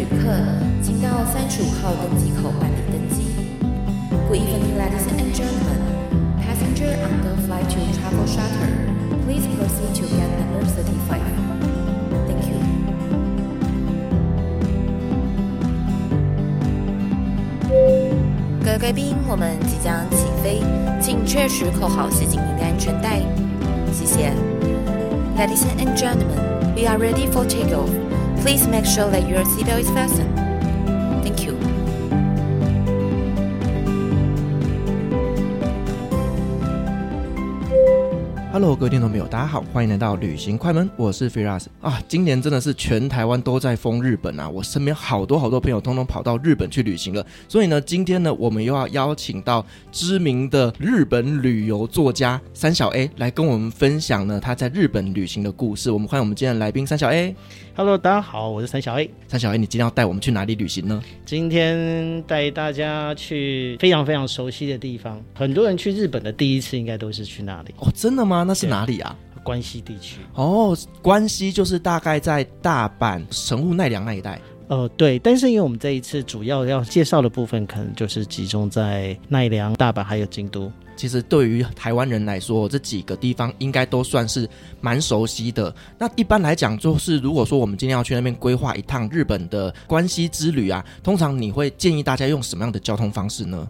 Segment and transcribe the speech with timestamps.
[0.00, 0.32] 旅客，
[0.82, 3.26] 请到三十五号登机口办理登机。
[4.30, 5.76] Good evening, ladies and gentlemen.
[6.40, 8.72] Passenger on the flight to Travel Charter,
[9.26, 11.20] please proceed to gate number thirty-five.
[12.26, 12.56] Thank you.
[18.64, 20.62] 各位贵宾，我们即将起飞，
[20.98, 23.20] 请确实扣好系紧您的安全带。
[23.92, 24.32] 谢谢。
[25.36, 26.40] Ladies and gentlemen,
[26.74, 27.90] we are ready for takeoff.
[28.42, 30.34] Please make sure that your seatbelt is fastened.
[31.22, 31.58] Thank you.
[38.52, 42.02] Hello，各位听众朋友，大家好，欢迎来到旅行快门，我是 Firas 啊。
[42.08, 47.24] 今年真的是全台湾都在封日本啊，我身边好多好多朋友通通跑到日本去旅行了。
[47.46, 55.90] 所以呢，今天呢，我们又要邀请到知名的日本旅游作家三小 A 来跟我们分享呢他在日本旅行的故事。
[55.90, 57.34] 我们欢迎我们今天的来宾三小 A。
[57.80, 59.10] Hello，大家好，我是三小 A。
[59.26, 61.02] 三小 A，你今天要带我们去哪里旅行呢？
[61.24, 65.18] 今天带大家去非常非常熟悉的地方。
[65.34, 67.74] 很多人去日本的第一次应该都是去那里。
[67.78, 68.42] 哦，真的吗？
[68.46, 69.16] 那是哪里啊？
[69.42, 70.18] 关西地区。
[70.34, 74.38] 哦，关西就是大概在大阪、神户、奈良那一带。
[74.68, 75.18] 呃，对。
[75.18, 80.70] 但是因为我们这一次主要要介绍的部分，可能就是集中在奈良、大阪还有京都。
[81.00, 84.46] 其实对于台湾人来说，这几个地方应该都算是
[84.82, 85.74] 蛮熟悉的。
[85.98, 93.66] 那一般来讲，就是如果说我们今天要去那边规划一趟日本的关西之旅啊，通常你会建议大家用什么样的交通方式呢？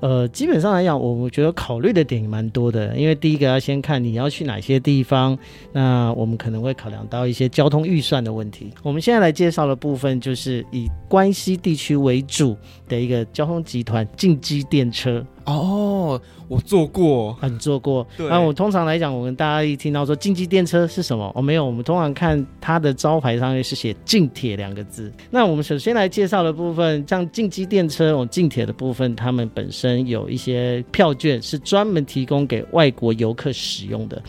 [0.00, 2.94] 呃，基本上来讲，我觉得考虑的点蛮多的。
[2.94, 5.38] 因为第一个要先看你要去哪些地方，
[5.72, 8.70] 那我们可能会考量到一些交通预算的问题。
[8.82, 12.54] 我们现在来介绍的部分，就是以关西地区为主
[12.86, 15.24] 的一个交通集团——近畿电车。
[15.46, 18.06] 哦，我坐过，很、啊、坐过。
[18.16, 21.32] 对，那我通常来讲，我们大家一听到说竞技电车是什么？
[21.34, 25.12] 哦，没有，我们通常看它的招牌上面是写“近铁”两个字。
[25.30, 34.20] 那我们首先来介绍的部分，像竞技电车哦，近铁的部分，他们本身有一些票券是专门提供给外国游客使用的。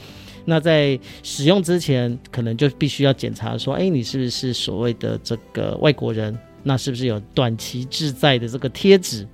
[0.45, 6.37] 那在使用之前，可能就必须要检查说，哎，你是不是所谓的这个外国人？
[6.63, 9.27] 那是不是有短期滞在的这个贴纸？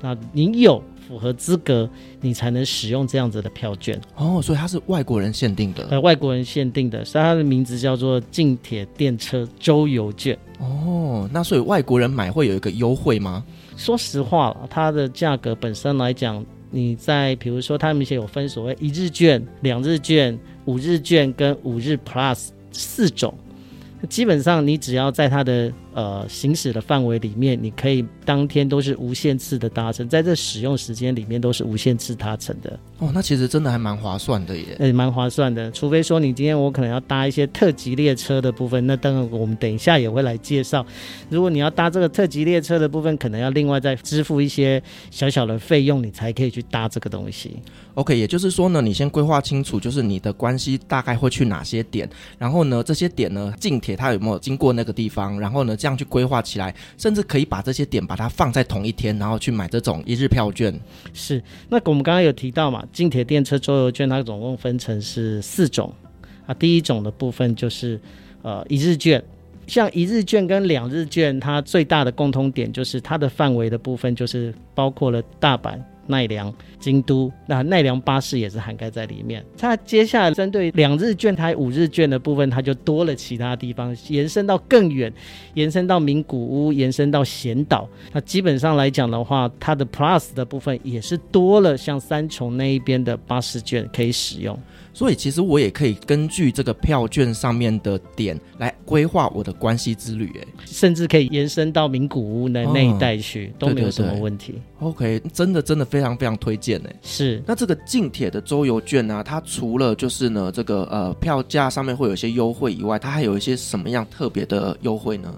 [0.00, 0.82] 那您有？
[1.10, 1.90] 符合资格，
[2.20, 4.40] 你才能使用这样子的票券哦。
[4.40, 10.38] 所以它是外国人限定的，呃，外国人限定的，所以它的名字叫做近铁电车周游券。
[10.60, 13.44] 哦，那所以外国人买会有一个优惠吗？
[13.76, 23.34] 说实话了，它的价格本身来讲，你在比如说，他们一些有分所谓一日券、两日券、五日券跟五日 Plus 四种。
[24.08, 32.78] 基本上，你只要在它的呃行驶的范围里面，你可以当天都是无限次的搭乘，在这使用时间里面都是无限次搭乘的。
[32.98, 34.76] 哦，那其实真的还蛮划算的耶。
[34.78, 35.70] 诶，蛮划算的。
[35.70, 40.84] 除非说你今天我可能要搭一些特级列车的部分，那当然我们等一下也会来介绍。
[41.28, 47.56] 如果你要搭这个特级列车的部分，可能要另外再支付一些小小的费用，你才可以去搭这个东西。
[47.94, 52.08] OK，也就是说呢，你先规划清楚，就是你的关系大概会去哪些点，
[52.38, 60.72] 然后呢，这些点呢，近铁它有没有经过那个地方，然后呢，这样样去规划起来，甚至可以把这些点把它放在同一天，然后去买这种一日票券。
[61.12, 65.92] 是，那我们刚刚有提到嘛，近铁电车周游券它总共分成是四种
[66.46, 68.00] 啊，第一种的部分就是
[68.42, 69.22] 呃一日券，
[69.66, 75.78] 像一日券跟两日券，它最大的共通点就是它的范围的部分就是包括了大阪。
[76.10, 79.42] 奈良、京都，那奈良巴士也是涵盖在里面。
[79.56, 85.12] 它接下来针对两日券、台五日券的部分，它就多了其他地方，延伸到更远，
[85.54, 87.88] 延伸到名古屋，延伸到贤岛。
[88.12, 94.58] 那基本上来讲的话，它的 Plus 的部分也是多了，像三重那一边的巴士券可以使用。
[94.92, 104.54] 所以其实我也可以根据这个票券上面的点来规划我的关系之旅，哎，甚至可以延伸到名古屋的那一带去，哦，都没有什么问题。
[104.80, 106.94] OK，真的真的非常非常推荐哎。
[107.02, 115.34] 是，那这个近铁的周游券呢，啊，它除了就是呢这个呃票价上面会有一些优惠以外，它还有一些什么样特别的优惠呢？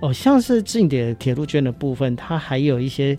[0.00, 3.16] 哦，像是近铁铁路券的部分，它还有一些。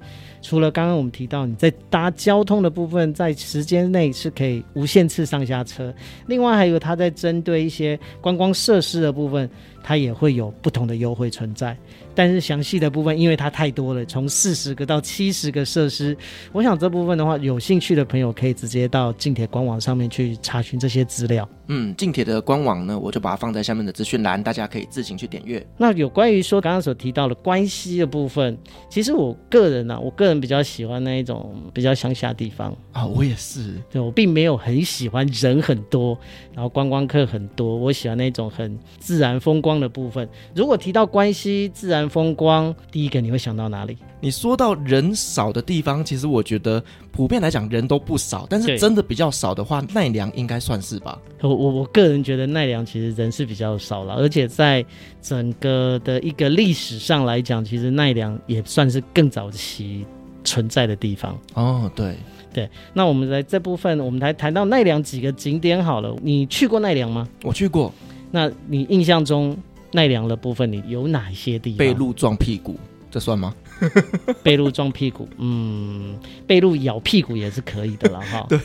[0.47, 5.93] 除了刚刚我们提到你在搭交通的部分，在时间内是可以无限次上下车，
[6.27, 9.49] 另外还有它在针对一些观光设施的部分，
[9.83, 11.77] 它也会有不同的优惠存在。
[12.15, 16.15] 但是详细的部分，因为它太多了，从四十个到七十个设施，
[16.53, 21.45] 我想这部分的话，有兴趣的朋友可以直接到近铁官网上面去查询这些资料。
[21.67, 25.63] 嗯，近铁的官网呢，我就把它放在下面的资讯栏，大家可以自行去点阅。
[25.77, 28.57] 那有关于说刚刚所提到的关西的部分，
[28.89, 36.17] 其实我个人呢、啊，我个人比较喜欢那一种比较乡下地方啊，我也是，对，我并没有很喜欢人很多，
[36.53, 40.29] 然后观光客很多，我喜欢那种很自然风光光的部分。
[40.55, 43.97] 如果提到关西自然风光，第一个你会想到哪里？
[44.21, 46.81] 你说到人少的地方，其实我觉得
[47.17, 51.19] 普遍来讲人都不少，但是真的比较少的话，奈良应该算是吧。
[51.41, 54.85] 我我我个人觉得奈良其实人是比较少了，而且在
[55.19, 60.05] 整个的一个历史上来讲，其实奈良也算是更早期
[60.43, 61.35] 存在的地方。
[61.55, 62.15] 哦，对
[62.53, 62.69] 对。
[62.93, 66.15] 那我们来这部分，我们来谈到奈良几个景点好了。
[66.21, 67.27] 你去过奈良吗？
[67.41, 67.91] 我去过。
[68.29, 69.57] 那你印象中
[69.91, 71.79] 奈良的部分，你有哪些地方？
[71.79, 72.75] 被鹿撞屁股，
[73.09, 73.55] 这算吗？
[74.43, 78.45] 被鹿撞屁股，嗯，被鹿咬屁股也是可以的了哈。
[78.49, 78.59] 对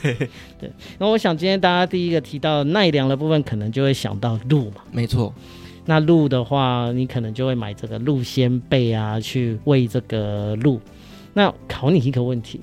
[0.58, 4.82] 对，那我想今天大家第一个提到奈良的部分，可能就会想到鹿嘛。
[4.90, 5.32] 没错，
[5.84, 10.80] 那鹿的话，你可能就会买这个鹿仙贝啊，去喂这个鹿。
[11.34, 12.60] 那考你一个问题，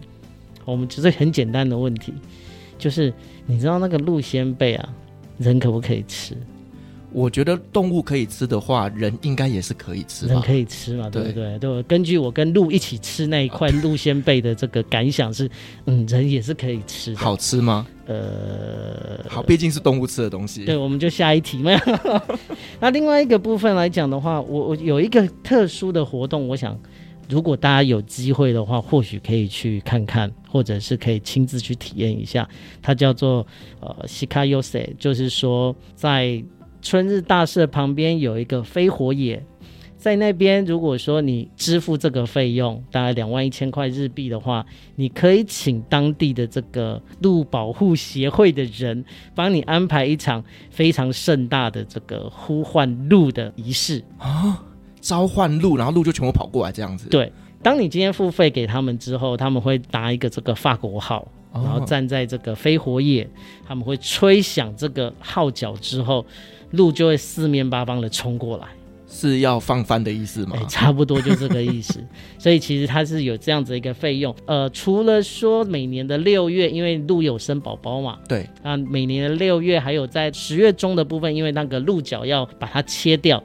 [0.66, 2.14] 我们只是很简单的问题，
[2.78, 3.14] 就是
[3.46, 4.90] 你知道那个鹿仙贝啊，
[5.38, 6.36] 人可不可以吃？
[7.12, 10.28] 我觉得动物可以吃的话，人应该也是可以吃。
[10.28, 11.10] 人可以吃嘛？
[11.10, 11.58] 对不对？
[11.58, 15.50] 对，根据我跟鹿一起吃那一块鹿仙贝的这个感想是，
[15.86, 17.18] 嗯，人也是可以吃的。
[17.20, 17.88] 好吃吗？
[18.06, 20.66] 呃，好，毕竟是动物吃的东西。
[20.66, 21.72] 对，我们就下一题嘛。
[22.80, 26.80] 那另外一个部分来讲的话，我我有一个特殊的活动，我想
[27.28, 32.48] 如果大家有机会的话，或许可以去看看，或者是可以亲自去体验一下。
[32.82, 33.46] 它叫做
[33.80, 36.44] 呃西卡尤塞，就是说在。
[36.82, 39.44] 春日大社旁边有一个飞火野，
[39.98, 44.66] 在那边，如果说你支付这个费用，大概两万一千块日币的话，
[44.96, 49.04] 你可以请当地的这个鹿保护协会的人
[49.36, 54.64] 帮你安排一场非常盛大的这个呼唤鹿的仪式啊，
[55.02, 57.10] 召唤鹿，然后鹿就全部跑过来这样子。
[57.10, 57.30] 对，
[57.62, 63.30] 当你今天付费给他们之后，他们会拿一个这个法国号，然后站在这个飞火野，
[63.68, 66.26] 他们会吹响这个号角之后。
[66.72, 68.68] 鹿就会四面八方的冲过来，
[69.08, 70.56] 是要放翻的意思吗？
[70.56, 72.00] 哎，差不多就这个意思。
[72.38, 74.36] 所以其实它是有这样子一个费用。
[74.46, 83.44] 呃，除了说每年的六月，因为鹿有生宝宝嘛，对啊，每年的六月还有在十月中的部分，因为那个鹿角要把它切掉，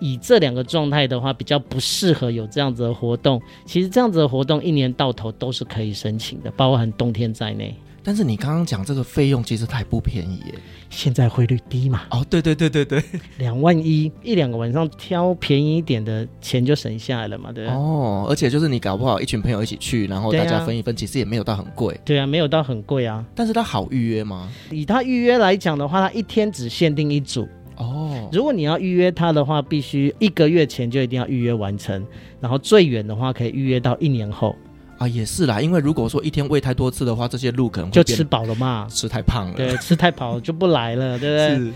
[0.00, 3.40] 以这两个状态的话，比较不适合有这样子的活动。
[3.64, 7.72] 其实这样子的活动一年到头都是可以申请的，包含冬天在内。
[8.04, 10.54] 但是你刚刚讲这个费用其实它也不便宜耶，
[10.90, 12.02] 现在汇率低嘛？
[12.10, 13.02] 哦，对对对对对，
[13.38, 17.66] 两万一，一两个晚上挑便宜一点的钱就省下来了嘛，对？
[17.68, 21.98] 哦，而且就是你搞不好一群朋友一起去，然后大家分一分，其实也没有到很贵。
[22.04, 23.24] 对啊，没有到很贵啊。
[23.34, 24.50] 但是它好预约吗？
[24.70, 27.48] 以它预约来讲的话，它一天只限定一组。
[27.76, 32.06] 哦，如果你要预约它的话，必须一个月前就一定要预约完成，
[32.38, 34.54] 然后最远的话可以预约到一年后。
[34.98, 41.56] 啊，也是啦，因为如果说一天喂太多次的话，这些鹿可能会就吃饱了嘛，吃太胖了，对，吃太饱了就不来了，对不对？
[41.66, 41.72] 是。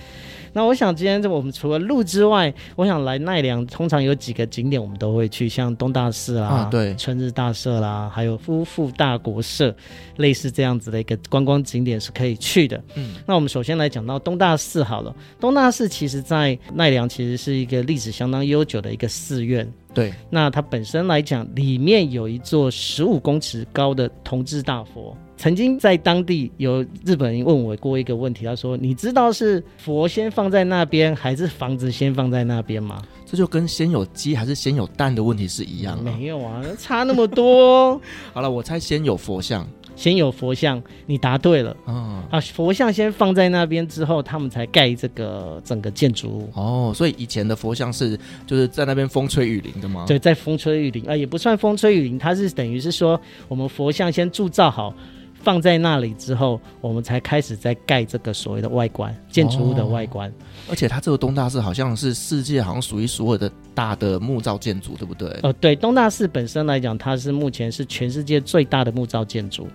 [0.52, 9.74] 那我想今天我们除了路之外，我想来奈良，通常有几个景点我们都会去，像东大寺啦，啊、对，春日大社啦，还有夫妇大国社，
[10.16, 12.82] 类似这样子的一个观光景点是可以去的。
[12.94, 19.70] 嗯，那我们首先来讲到东大寺好了，东大寺其实在奈良其实是一个历史相当悠久的一个寺院。
[19.94, 25.16] 对，那它本身来讲，里面有一座十五公尺高的铜制大佛。
[25.38, 36.10] 曾经在当地有日本人问我过一个问题，他说：“你知道是佛先放在那边，还是房子先放在那边吗？”这就跟先有鸡还是先有蛋的问题是一样的。
[36.10, 38.00] 没有啊，差那么多。
[38.34, 39.64] 好了，我猜先有佛像，
[39.94, 41.76] 先有佛像，你答对了。
[41.86, 46.50] 嗯、啊，佛像先放在那边之后，他们才盖这个整个建筑物。
[46.54, 50.04] 哦，所以以前的佛像是就是在那边风吹雨淋的吗？
[50.08, 54.92] 对，在风吹雨淋啊，也不算风吹雨淋，它是等于是说我们佛像先铸造好。
[55.40, 60.28] 放在那里之后，我们才开始在盖这个所谓的外观建筑物的外观。
[60.30, 60.32] 哦，
[60.70, 65.28] 而且它这个东大寺好像是世界好像数一数二的大的木造建筑，对不对？
[65.42, 69.68] 呃，对，东大寺本身来讲，它是目前是全世界最大的木造建筑。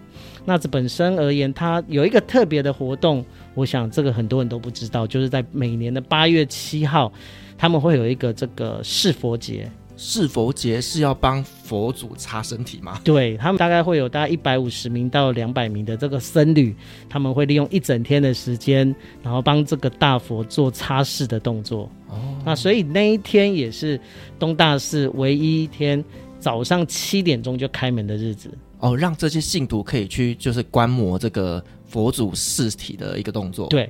[0.46, 7.12] 那这本身而言，它有一个特别的活动，我想这个很多人都不知道，就是在每年的八月七号，
[7.58, 9.72] 他们会有一个这个释佛节。
[9.96, 13.00] 释佛节是要帮佛祖擦身体吗？
[13.04, 16.76] 对，他们大概会有大概一百五十名到两百名的这个僧侣，
[17.08, 21.90] 他们会利用一整天的时间，然后帮这个大佛做擦拭的动作。
[22.10, 24.00] 哦，那所以那一天也是
[24.40, 26.04] 东大寺唯一一天
[26.40, 28.50] 早上七点钟就开门的日子。
[28.80, 33.68] 哦，让这些信徒可以去就是观摩这个佛祖尸体的一个动作。
[33.68, 33.90] 对。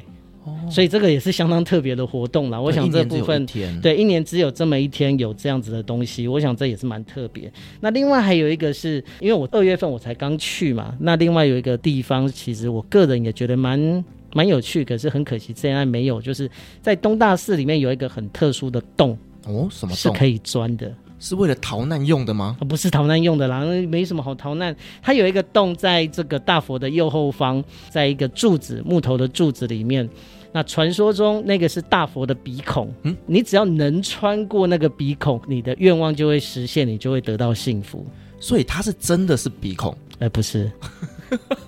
[0.70, 2.60] 所以这个也是相当特别的活动啦。
[2.60, 3.46] 我想这部分
[3.82, 7.52] 对一年只有这么一天有这样子的东西，我想这也是蛮特别。
[7.80, 16.22] 那另外还有一个是因为我二月份我才刚去嘛，那另外有一个地方，其实我个人也觉得蛮蛮有趣，可是很可惜现在没有。
[16.22, 16.50] 就是
[16.82, 20.14] 在东大寺里面有一个很特殊的洞哦，什么洞？
[20.14, 20.94] 是可以钻的？
[21.20, 22.58] 是为了逃难用的吗？
[22.68, 24.76] 不是逃难用的啦，没什么好逃难。
[25.02, 30.10] 它有一个洞，在这个大佛的右后方，在一个柱子木头的柱子里面。
[30.54, 38.06] 那传说中那个是大佛的鼻孔，嗯，你只要能穿过那个鼻孔，你的愿望就会实现，你就会得到幸福。
[38.40, 39.92] 所以它是真的是鼻孔？
[40.20, 40.72] 而、呃，不是，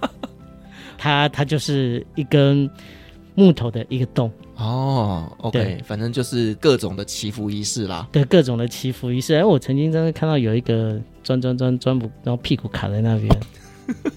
[0.99, 2.69] 它它就是一根
[3.33, 4.31] 木头的一个洞。
[4.57, 8.07] 哦，OK，反正就是各种的祈福仪式啦。
[8.11, 9.33] 对，各种的祈福仪式。
[9.33, 13.29] 哎，我曾经真的看到有一个钻钻钻钻不，然后屁股卡在那边。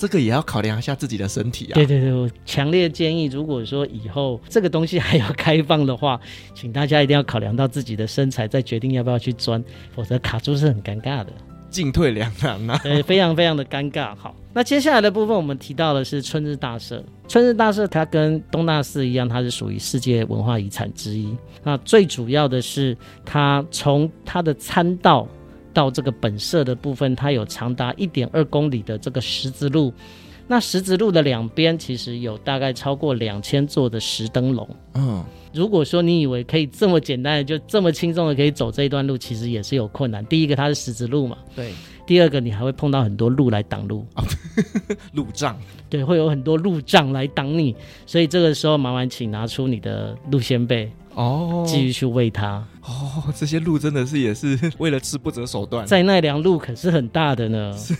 [0.00, 1.74] 这个也要考量一下自己的身体啊。
[1.74, 6.18] 对对对，我强烈建议，如果说以后这个东西还要开放的话，
[6.54, 9.62] 请大家一定要考量到自己的身材，再决定要不要去钻，
[9.94, 11.26] 否则卡住是很尴尬的。
[11.68, 12.80] 进退两难啊！
[12.82, 14.14] 对，非常非常的尴尬。
[14.16, 17.04] 好，那接下来的部分，我们提到的是春日大社。
[17.28, 21.36] 春日大社它跟东大寺一样，它是属于世界文化遗产之一。
[21.62, 25.28] 那最主要的是，它从它的参道
[25.72, 29.92] 到这个本社的部分，它有长达一点二公里的这个十字路。
[30.46, 34.68] 那十字路的两边其实有大概超过两千座的石灯笼。
[34.94, 35.24] 嗯，
[35.54, 40.26] 如果说你以为可以这么简单的就这么轻松的可以走这一段路，其实也是有困难。
[40.26, 41.72] 第一个它是十字路嘛，对。
[42.04, 44.24] 第二个你还会碰到很多路来挡路，哦、
[45.12, 45.56] 路障。
[45.88, 50.90] 对，会有很多路障来挡你，所以这个时候麻烦请拿出你的路仙贝。
[51.14, 53.24] 哦，继续去喂它哦。
[53.34, 55.84] 这些鹿真的是也是 为了吃不择手段。
[55.86, 57.94] 在奈良鹿可是很大的呢，是。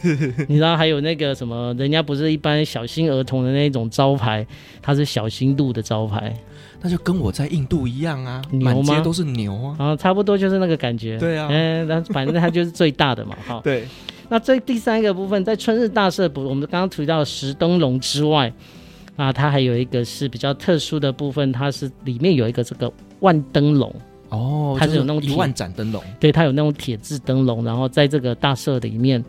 [0.49, 4.47] 你知道还有那个什么，人家不是一般小心儿童的那种招牌，
[4.81, 6.35] 它是小心鹿的招牌。
[6.83, 11.19] 那就跟我在印度一样啊，满街都是牛啊，啊，差不多就是那个感觉。
[11.19, 13.61] 对啊，嗯，那反正它就是最大的嘛， 哈。
[13.62, 13.87] 对。
[14.31, 18.50] 那这第三个部分，在春日大社，我们刚刚提到的石灯笼之外。
[19.17, 22.90] 啊，它还有一个是比较特殊的部分，它是里面有一个这个
[23.21, 23.95] 万灯笼
[24.31, 29.23] 哦，它是有那种一万盏灯笼，对，它有那种铁质灯笼，然后在这个大社里面，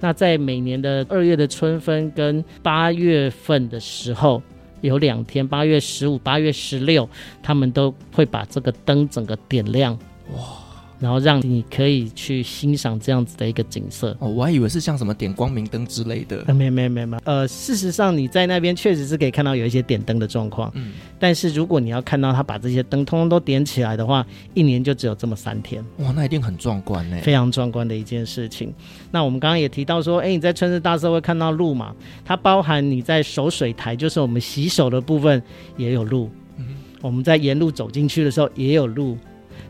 [0.00, 4.42] 那在每年的二月的春分跟八月份的时候，
[4.80, 7.08] 有两天，八月十五、八月十六，
[7.42, 9.96] 他们都会把这个灯整个点亮，
[10.34, 10.65] 哇。
[10.98, 16.42] 然后让你可以去欣赏这样子的一个景色哦，我还以为是像什么点光明灯之类的。
[16.46, 20.70] 呃，没没没没，呃，事实上你在那边确实是可以看到有一些点灯的状况。
[20.74, 25.84] 嗯，但是如果你要看到他把这些灯通通都点起来的话，一年就只有这么三天。
[25.98, 28.72] 哇，那一定很壮观呢，非常壮观的一件事情。
[29.10, 31.94] 那我们刚刚也提到说，哎，你在春日大社会看到路嘛？
[32.24, 35.42] 它包含你在守水台，就是我们洗手的部分
[35.76, 36.30] 也有路。
[36.56, 36.66] 嗯，
[37.02, 39.18] 我们在沿路走进去的时候也有路。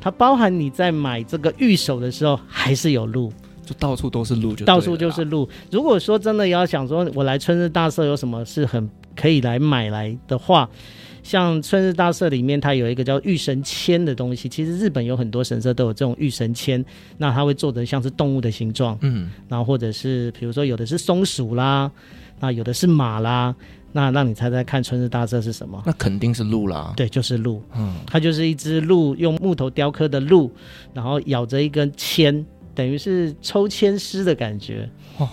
[0.06, 3.32] 它包含你在买这个御守的时候，还是有路，
[3.64, 5.48] 就到处都是路就，就到处就是路。
[5.68, 10.70] 如果说真的要想说，我来春日大社有什么是很可以来买来的话，
[11.24, 14.48] 像春日大社里面它有一个叫御神签的东西。
[14.48, 16.84] 其实日本有很多神社都有这种御神签，
[17.18, 21.90] 那它会做的像是动物的形状，嗯，然后或者是比如说有的是松鼠啦，
[22.38, 23.52] 那有的是马啦。
[23.96, 25.82] 那让你猜猜看，春日大社是什么？
[25.86, 26.92] 那肯定是鹿啦。
[26.94, 27.62] 对，就是鹿。
[27.74, 30.52] 嗯，它就是一只鹿，用木头雕刻的鹿，
[30.92, 34.86] 然后咬着一根签，等于是抽签师的感觉。
[35.16, 35.26] 哇，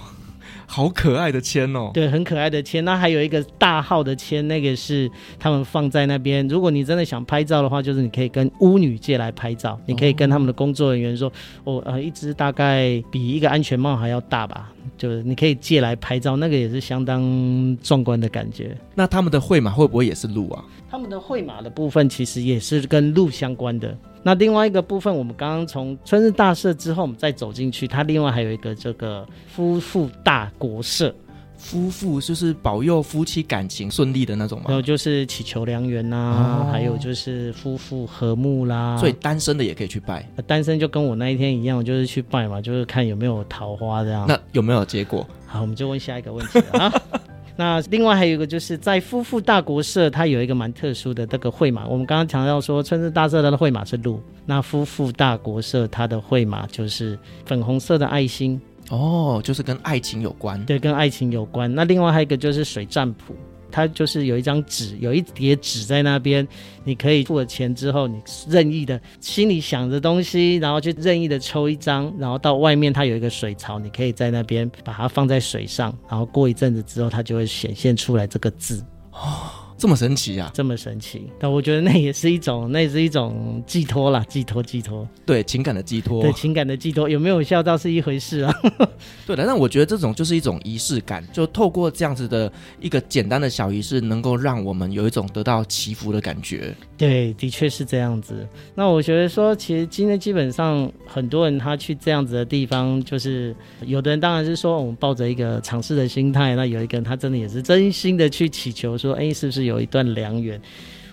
[0.73, 1.91] 好可爱的签哦！
[1.93, 2.83] 对，很可爱的签。
[2.83, 6.47] 那还有一个大号的签，那个是他们放在那边。
[6.47, 9.79] 如果你真的想拍照的话，就是你可以跟巫女借来拍照。
[9.85, 11.31] 你可以跟他们的工作人员说
[11.63, 18.75] ：“哦，呃，一只大概比一个安全帽还要大吧。”就是你可以借来拍照，那个也是相当壮观的感觉。
[18.95, 20.65] 那他们的会马会不会也是鹿啊？
[20.89, 23.95] 他们的会马的部分其实也是跟鹿相关的。
[24.23, 31.13] 那另外一个部分，我们刚刚从春日大社之后，我们再走进去，它另外还有一个这个夫妇大国社。
[31.55, 34.65] 夫妇就是保佑夫妻感情顺利的那种嘛？
[34.67, 38.97] 还有就是祈求良缘呐、啊，哦、还有就是夫妇和睦啦。
[38.97, 40.27] 所以单身的也可以去拜。
[40.45, 44.25] 单身就跟我那一天一样，就是去拜嘛，就是看有没有桃花这样。
[44.27, 45.25] 那有没有结果？
[45.45, 46.91] 好，我们就问下一个问题啊。
[47.55, 51.87] 那另外还有一个就是在夫妇大国社，它有一个蛮特殊的这个会马。
[51.87, 58.59] 我们刚刚强调说，春日大社它的会马是鹿，那夫妇大国社它的会马就是粉红色的爱心。
[58.89, 61.73] 哦，就是跟爱情有关，对，跟爱情有关。
[61.73, 63.33] 那另外还有一个就是水占卜，
[63.73, 66.47] 它就是有一张纸，有一叠纸在那边，
[66.83, 78.85] 你可以付了钱之后，你任意的心里想着东西，然后去任意的抽一张，然后到外面它有一个水槽，你可以在那边把它放在水上，然后过一阵子之后，它就会显现出来这个字。
[79.11, 79.49] 哦
[79.83, 80.49] 这么神奇啊！
[80.53, 88.53] 这么神奇，但我觉得那也是一种， 那也是一种寄托啦，寄托寄托，对情感的寄托，对情感的寄托，有没有效倒是一回事啊。
[89.27, 92.49] 对的，但我觉得这种就是一种仪式感，就透过这样子的
[92.79, 96.73] 一个简单的小仪式，能够让我们有一种得到祈福的感觉。
[96.97, 98.47] 对，的确是这样子。
[98.73, 103.53] 那我觉得说，其实今天基本上很多人他去这样子的地方，就是
[103.85, 110.61] 有的人当然是说我们抱着一个尝试的心态，那有一个人他真的也是真心的去祈求说，哎，是不是有一段良缘？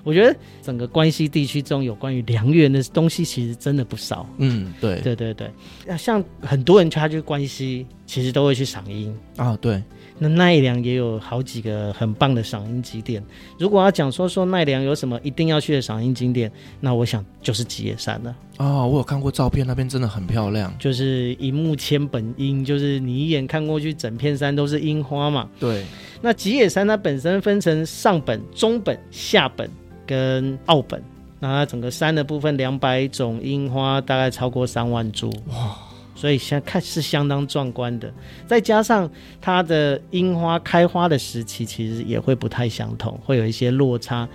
[0.02, 4.26] 我觉得整个关西地区中有关于良缘的东西，其实真的不少。
[4.38, 5.50] 嗯，对，对对对。
[5.98, 9.56] 像很多人他去关西，其实都会去赏樱啊。
[9.60, 9.80] 对，
[10.18, 13.22] 那奈良也有好几个很棒的赏樱景点。
[13.56, 16.50] 如果要讲说说奈良有什么一定要去的赏樱景点，
[16.80, 18.34] 那我想就是吉野山了。
[18.58, 25.48] 哦，我有看过照片，那边真的很漂亮，就是一目千本樱，就是你一眼看过去，整片山都是樱花嘛。
[25.60, 25.84] 对。
[26.20, 29.70] 那吉野山它本身分成上本、中本、下本。
[30.06, 31.00] 跟奥本，
[31.38, 35.78] 那它整个山的部分两百种樱花，大概超过三万株哇，
[36.20, 38.12] 所以相看是相当壮观的。
[38.46, 39.10] 再加上
[39.40, 44.28] 它的樱花开花的时期，其实也会不太相同，会有一些落差。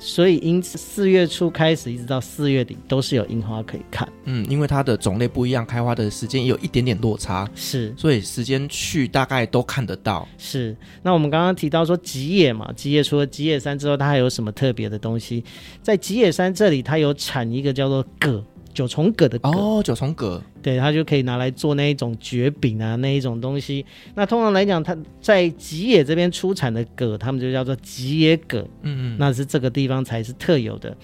[0.00, 4.08] 所以，因此四月初开始一直到四月底都是有樱花可以看。
[4.26, 7.50] 嗯，因为它的种类不一样，开花的时间也有一点点落差。
[7.56, 10.26] 是，所以时间去大概都看得到。
[10.38, 10.76] 是。
[11.02, 15.42] 那我们刚刚提到说吉野嘛，吉野除了吉野山之后，它还有什么特别的东西？
[15.82, 18.44] 在吉野山这里，它有产一个叫做葛。
[18.78, 23.84] 九重葛的葛哦，九重葛，对，它就可以拿来做那一种蕨饼啊，那一种东西。
[24.14, 30.96] 那通常来讲，它在吉野这边出产的葛，他们就叫做吉野葛，嗯嗯，那是这个地方才是特有的。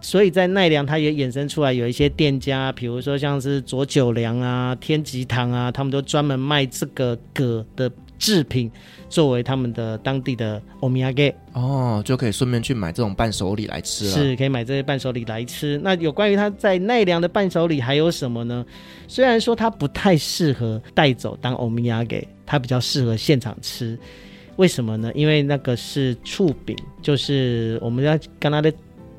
[0.00, 8.70] 所以在奈良，它也衍生出来有一些店家，比如说像是佐久良啊、天吉堂啊，他们都专门卖这个葛的制品。
[9.08, 14.10] 作为他们的当地的欧米亚给哦，就可以顺便去买这种伴手礼来吃了。
[14.12, 15.80] 是，可以买这些伴手礼来吃。
[15.82, 18.64] 那有关于他在奈良的伴手礼还有什么呢？
[19.08, 23.98] 虽然说它不太适合带走当欧米亚给，它比较适合现场吃。
[24.54, 25.10] 为什么呢？
[25.16, 28.72] 因为那个是醋饼，就是我们要跟它的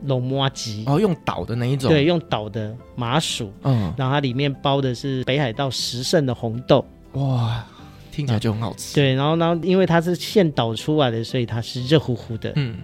[0.05, 7.61] 龙麻吉哦，用倒的那一种，对，用倒的麻薯，嗯，然后它里面包的是北海道十胜的红豆，哇。
[8.11, 8.93] 听起来就很好吃。
[8.95, 12.51] 对，然后呢，因为它是现捣出来的，所以它是热乎乎的。
[12.55, 12.77] 嗯，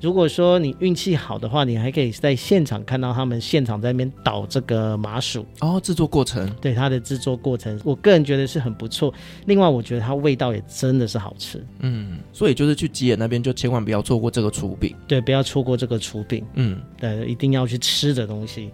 [0.00, 5.46] 如果说你运气好的话，你还可以在现场看到他们现场在那边捣这个麻薯。
[5.60, 6.50] 哦，制作过程。
[6.60, 9.14] 对，它的制作过程，我个人觉得是很不错。
[9.46, 11.64] 另外，我觉得它味道也真的是好吃。
[11.78, 14.94] 嗯，所以就是去吉野那边，就千万不要错过这个厨饼。
[15.06, 16.44] 对，不要错过这个厨饼。
[16.54, 18.70] 嗯，对，一定要去吃的东西。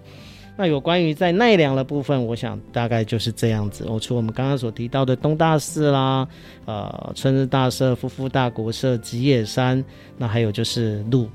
[0.60, 3.86] 那有关于在奈良的部分，我想大概就是这样子。
[3.88, 6.28] 我除我们刚刚所提到的东大寺啦，
[6.66, 9.82] 呃，春日大社、夫妇大国社、吉野山，
[10.18, 11.26] 那还有就是鹿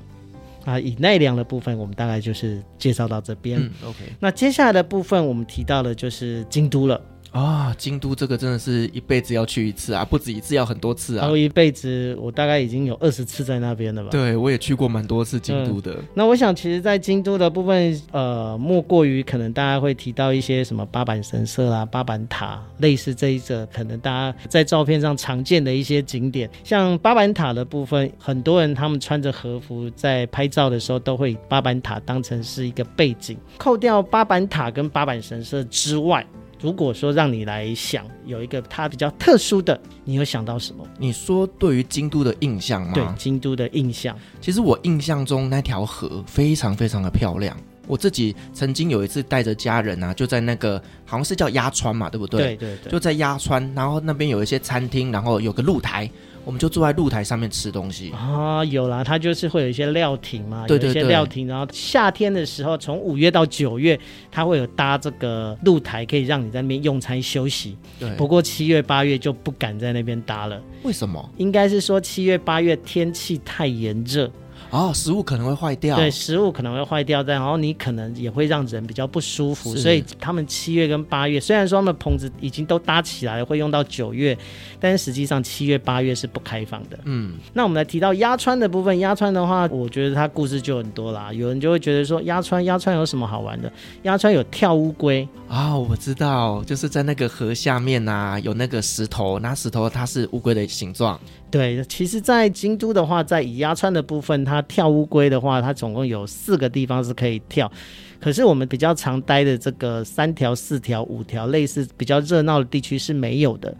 [0.64, 0.78] 啊。
[0.78, 3.60] 以奈良的部分，我们大概就是介绍到这边。
[3.60, 3.98] 嗯，OK。
[4.20, 7.00] 那接下来的部分，我们提到的就是京都了。
[7.36, 11.20] 啊、哦，京都这个真的是一辈子要去一次啊，不止一次，要很多次啊。
[11.20, 14.08] 然后一辈子，我大概已经有二十次在那边了吧？
[14.10, 15.98] 对，我也去过蛮多次京都的。
[16.14, 26.48] 那我想，其实，在京都的部分，呃，莫过于可能大家会提到一些什么八坂神社啦、八坂塔，类似这一者，可能大家在照片上常见的一些景点。
[26.64, 33.36] 像八坂塔的部分，很多人他们穿着和服在拍照的时候，都会以八坂塔当成是一个背景。
[33.58, 36.26] 扣掉八坂塔跟八坂神社之外，
[36.60, 40.86] 如果说让你来想有一个它比较特殊的，你有想到什么？
[40.98, 42.92] 你说对于京都的印象吗？
[42.94, 44.16] 对，京都的印象。
[44.40, 47.56] 其实我印象中那条河非常非常的漂亮。
[47.86, 52.56] 我自己曾经有一次带着家人啊，就在那个好像是叫鸭川嘛，对不对？
[52.56, 52.90] 对对对。
[52.90, 56.10] 就在鸭川，然后那边有一些餐厅，然后有个露台。
[56.46, 61.48] 我们就坐在露台上面吃东西啊，有啦，它就是会有一些料亭嘛，对对对，有一些料亭。
[61.48, 63.98] 然后夏天的时候，从五月到九月，
[64.30, 67.76] 它会有搭这个露台，可以让你在那边用餐休息。
[67.98, 70.62] 对，不过七月八月就不敢在那边搭了。
[70.84, 71.28] 为什么？
[71.36, 74.30] 应该是说七月八月天气太炎热。
[74.76, 75.96] 哦，食物可能会坏掉。
[75.96, 79.74] 对，食物可能会坏掉，但然后你可能也会让人比较不舒服。
[79.74, 84.36] 所以他们七月跟八月，虽然说他们棚子已经都搭起来了，会用到九月，
[84.78, 86.98] 但是实际上七月八月是不开放的。
[87.04, 91.32] 嗯，那我们来提到鸭川的部分，鸭川的话，我觉得它故事就很多啦。
[91.32, 93.72] 有人就会觉得说，鸭川，鸭川有什么好玩的？
[94.02, 101.18] 鸭川有跳乌龟啊、哦，我知道，就是在那个河下面啊，有那个石头，那石头它是乌龟的形状。
[101.50, 107.70] 对，其实，在京都的话，在以鸭川的部分，它跳乌龟的话，它总共有四个地方是可以跳。
[108.18, 113.74] 可是我们比较常待的这个三条、四条、五条，类似比较热闹的地区是没有的。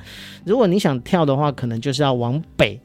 [0.45, 2.79] 如果你想跳的话，可能就是要往北，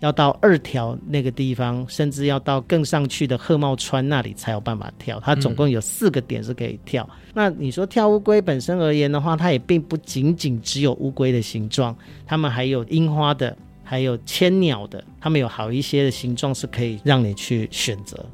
[0.00, 5.20] 要到二条那个地方，甚至要到更上去的贺茂川那里才有办法跳。
[5.24, 7.06] 它总共有四个点是可以跳。
[7.10, 18.24] 嗯、那你说跳乌龟本身而言的话，它也并不仅仅只有乌龟的形状，它们还有樱花的，还有千鸟的，它们有好一些的形状是可以让你去选择。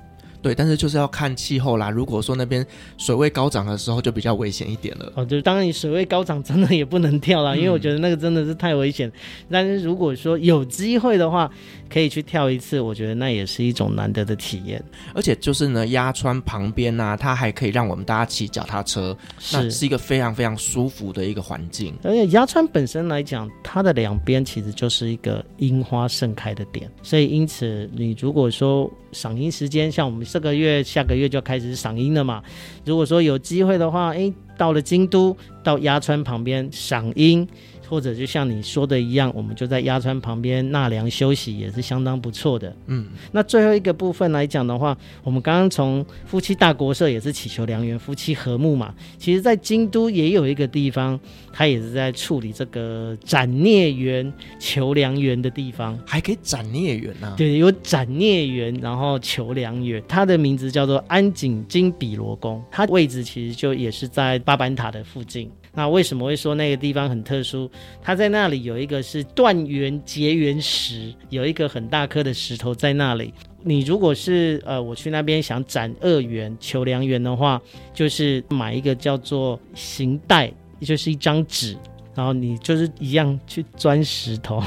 [0.40, 1.90] 对，但是就是要看气候啦。
[1.90, 2.64] 如果说那边
[2.96, 5.12] 水位高涨的时候，就比较危险一点了。
[5.16, 9.10] 哦，就是当然你水位高涨，真的也不能跳啦，嗯、因为我觉得那个真的是太危险。
[9.50, 11.50] 但是如果说有机会的话，
[11.88, 14.82] 可以去跳一次，我觉得那也是一种难得的体验。
[15.14, 21.94] 而且就是呢，鸭川旁边呢、啊，它还可以让我们大家骑脚踏车，是那是一个非常非常舒服的一个环境。
[22.04, 32.42] 而且鸭川本身来讲，它的两边其实就是一个樱花盛开的点，所以因此你如果说赏樱时间，像我们这个月、下个月就开始赏樱了嘛。
[32.84, 37.46] 如果说有机会的话，诶，到了京都，到鸭川旁边赏樱。
[37.88, 42.74] 或者就像你说的一样，我们就在鸭川旁边纳凉休息，也是相当不错的。
[42.86, 48.94] 嗯，那最后一个部分来讲的话，我们刚刚从夫妻大国社也是祈求良缘，夫妻和睦嘛。
[49.16, 51.18] 其实，在京都也有一个地方，
[51.52, 57.34] 它也是在处理这个斩孽缘、求良缘的地方，还可以斩孽缘呢。
[57.36, 60.02] 对，有斩孽缘，然后求良缘。
[60.06, 65.50] 它的名字叫做安井金比罗宫，它位置其实就也是在八坂塔的附近。
[65.78, 67.70] 那为什么会说那个地方很特殊？
[68.02, 73.32] 它在那里有一个是断缘结缘石，有一个很大颗的石头在那里。
[73.62, 77.62] 你如果是呃，我去那边想斩恶缘、求良缘的话，
[77.94, 81.76] 就是买一个叫做行袋，也就是一张纸，
[82.12, 84.60] 然后你就是一样去钻石头。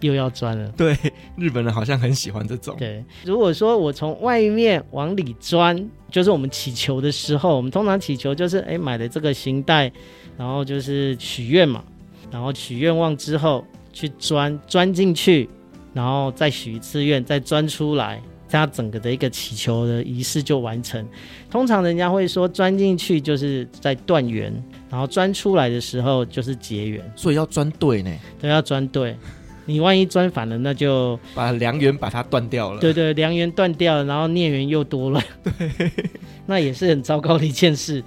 [0.00, 0.96] 又要钻了，对，
[1.36, 2.76] 日本人好像很喜欢这种。
[2.78, 9.90] 对，如果说我从外面往里钻，就是我们祈求的时候，我们通常祈求就是，哎，买了这个行带，
[10.36, 11.82] 然后就是许愿嘛，
[12.30, 15.48] 然后许愿望之后去钻，钻进去，
[15.92, 21.04] 然后再许一次愿，再钻出来，这样整个的一个祈求的仪式就完成。
[21.50, 24.52] 通常人家会说，钻进去就是在断缘，
[24.88, 29.16] 然后钻出来的时候就是结缘，所以要钻对呢，都要钻对。
[29.68, 32.80] 你万一钻反了，那就把良缘把它断掉了。
[32.80, 35.92] 对对，良缘断掉了，然后孽缘又多了， 对，
[36.46, 38.02] 那也是很糟糕的一件事。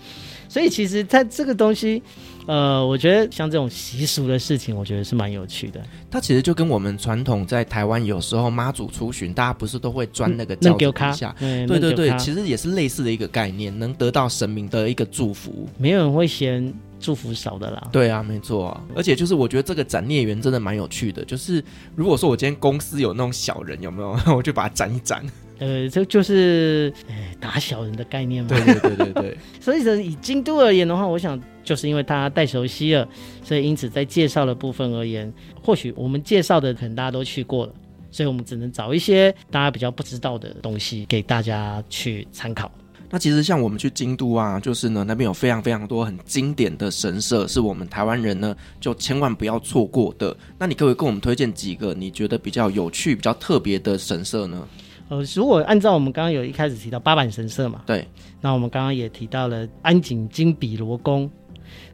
[0.49, 2.01] 所以其实它这个东西，
[2.47, 5.79] 呃，我觉得像这种习俗的事情，我觉得是蛮有趣的。
[6.09, 11.33] 它其实就跟我们传统在台湾有时候妈祖出巡，大家不是都会钻那个轿子底下？
[11.39, 15.69] 对对对，其实也是类似的一个概念，能得到神明的一个祝福。
[15.77, 16.73] 没有人会嫌。
[17.01, 21.63] 祝福少的啦，对啊，没错啊，而且就是我觉得这个斩孽缘真的蛮有趣的，就是
[21.95, 25.25] 如果说我今天公司有那种小人，有没有， 我就把它斩一斩。
[25.59, 26.91] 呃，这就是
[27.39, 28.49] 打小人的概念嘛。
[28.49, 29.37] 对对对对对。
[29.61, 33.07] 所以说以京都而言的话，我想就是因为大家太熟悉了，
[33.43, 35.31] 所以因此在介绍的部分而言，
[35.63, 37.73] 或许我们介绍的可能大家都去过了，
[38.09, 42.71] 所以我们只能找一些大家比较不知道的东西给大家去参考。
[43.11, 50.35] 那其实像我们去京都啊，就是呢，那边有非常非常多很经典的神社，是我们台湾人呢就千万不要错过的。
[50.57, 54.65] 那你可不可以跟我们推荐几个你觉得比较有趣、比较特别的神社呢？
[55.09, 58.07] 呃，如果按照我们刚刚有一开始提到八坂神社嘛，对，
[58.39, 61.29] 那我们刚刚也提到了安井金比罗宫。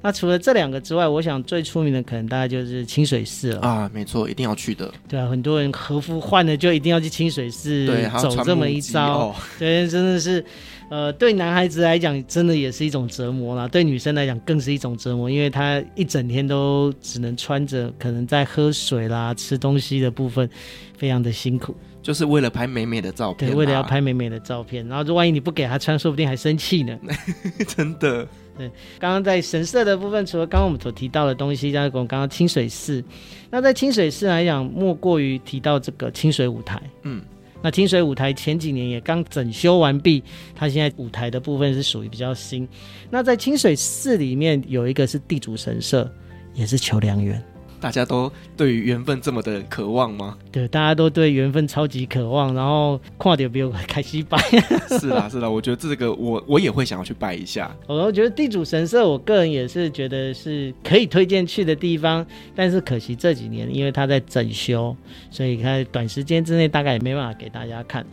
[0.01, 4.93] 那除了这两个之外，我想最出名的可能大概就是清水寺了啊，没错，一定要去的。
[5.07, 7.87] 对啊，很多人和服换了就一定要去清水寺
[8.21, 10.43] 走这么一遭，哦、 对，真的是。
[10.89, 20.49] 呃，对男孩子来讲，真的也是一种折磨啦；对女生来讲，更是一种折磨，因为她一整天都只能穿着，可能在喝水啦、吃东西的部分，
[20.97, 23.51] 非常的辛苦，就是为了拍美美的照片。
[23.51, 26.97] 对，为了要拍美美的照片，然后就万一你不给她穿，说不定还生气呢。
[27.67, 28.25] 真的。
[28.57, 33.03] 对，刚刚在神社的部分，除了刚刚我们所提到的东西，像我们刚刚清水寺，
[33.49, 36.81] 那在清水寺来讲，莫过于提到这个清水舞台。
[37.03, 37.21] 嗯。
[37.59, 40.23] 那清水舞台前几年也刚整修完毕，
[40.55, 42.67] 它现在舞台的部分是属于比较新。
[43.09, 46.09] 那在清水寺里面有一个是地主神社，
[46.53, 47.43] 也是求良缘。
[47.79, 50.37] 大家都对于缘分这么的渴望吗？
[50.51, 54.37] 对，大家都对缘分超级渴望，然后跨点比我开心拜。
[54.99, 57.75] 是啦，是啦，我觉得这个我我也会想要去拜一下。
[57.87, 64.95] 我觉得地主神社，我个人也是觉得是可以推荐去的地方，但是可惜这几年因为它在整修，
[65.29, 68.05] 所以它短时间之内大概也没办法给大家看。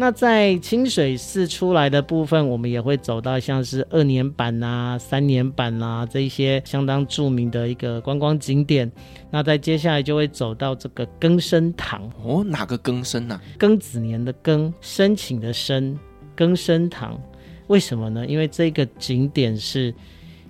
[0.00, 8.88] 那在清水寺出来的部分，我们也会走到像是二年版啊、三年版啊这一些相当著名的一个观光景点。
[9.28, 13.40] 那在接下来就会走到这个更生堂哦，哪个更生呢？
[13.58, 15.98] 庚子年的庚，申请的申，
[16.36, 17.20] 更生堂。
[17.66, 18.24] 为什么呢？
[18.24, 19.92] 因为这个景点是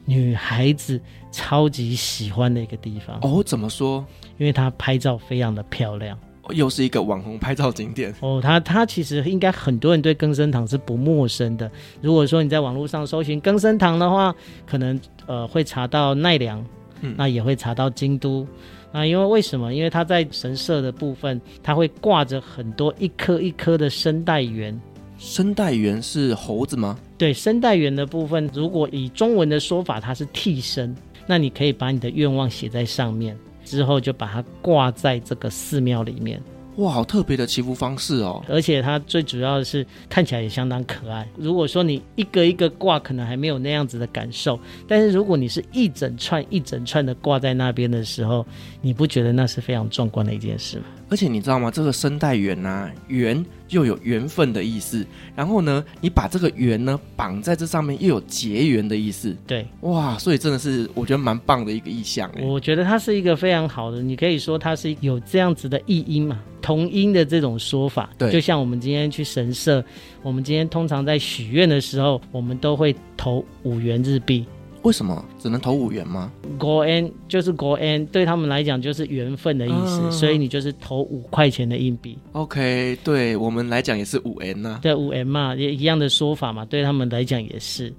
[0.05, 1.01] 女孩子
[1.33, 3.43] 超级喜欢的一个地方哦。
[3.43, 4.05] 怎么说？
[4.37, 6.19] 因为它拍照非常的漂亮。
[6.51, 8.41] 又是一个网红拍照景点哦。
[8.43, 11.71] 它它其实应该很多人对更生堂是不陌生的。
[12.01, 14.35] 如果说你在网络上搜寻更生堂的话，
[14.67, 16.65] 可能呃会查到奈良，
[17.01, 18.47] 嗯，那也会查到京都。
[18.91, 19.75] 那因为为什么？
[19.75, 24.79] 因为它在神社的部分，它会挂着很多一颗一颗的生带圆。
[25.19, 26.99] 生带圆是猴子吗？
[27.19, 30.95] 对，生带圆的部分，如果以中文的说法，它是替身。
[31.27, 33.37] 那你可以把你的愿望写在上面，
[33.69, 36.41] 之后就把它挂在这个寺庙里面。
[36.77, 38.41] 哇，好特别的祈福方式哦！
[38.49, 41.29] 而且它最主要的是看起来也相当可爱。
[41.37, 44.57] 如果说你一个一个挂，可能还没有那样子的感受。
[44.87, 48.47] 但是如果你是一整串一整串的挂在那边的时候，
[48.81, 50.85] 你不觉得那是非常壮观的一件事吗？
[51.11, 51.71] 而且你知道吗？
[51.71, 55.07] 这个声带缘呐，缘又有缘分的意思。
[55.35, 59.35] 然后呢，你把这个缘呢绑在这上面，又有结缘的意思。
[59.47, 62.31] 对，哇，所以真的是我觉得蛮棒的一个意象。
[62.41, 68.11] 我觉得它是一个非常好的，你可以说它是有这样子的意音嘛，同音的这种说法。
[68.19, 69.83] 对，就像我们今天去神社，
[70.23, 74.45] 我们今天通常在许愿的时候，我们都会投五元日币。
[74.83, 76.31] 为什么只能投五元吗？
[76.59, 82.17] ご縁就是ご縁，对他们来讲就是缘分的意思，嗯、所以你就是投五块钱的硬币。
[82.33, 84.79] OK，对我们来讲也是五 N 呐。
[84.83, 87.93] 对，五 N 嘛，也一样的说法嘛，对他们来讲也是。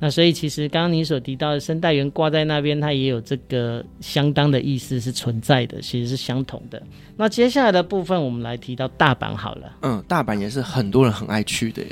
[0.00, 6.82] 那所以其实刚刚你所提到的生态园挂在那边，它也有这个相当的意思是存在的，其实是相同的。
[7.16, 9.76] 那接下来的部分，我们来提到大阪好了。
[9.82, 11.88] 嗯，大阪也是很多人很爱去的耶。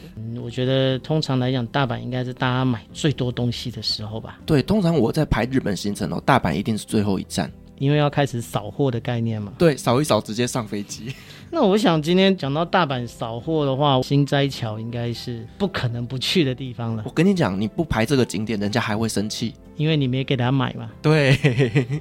[0.53, 4.39] 觉得通常来讲，大阪应该是大家买最多东西的时候吧。
[4.47, 7.51] 对，通常我在排日本行程哦，大阪一定是最后一站。
[7.79, 11.13] 因为要开始扫货的概念嘛，对，扫一扫直接上飞机。
[11.51, 17.03] 那我想今天讲到大阪扫货的话，新斋桥应该是不可能不去的地方了。
[17.05, 20.91] 我跟你讲，你不排这个景点，人家还会生气，因为你没给他买嘛。
[21.01, 21.37] 对，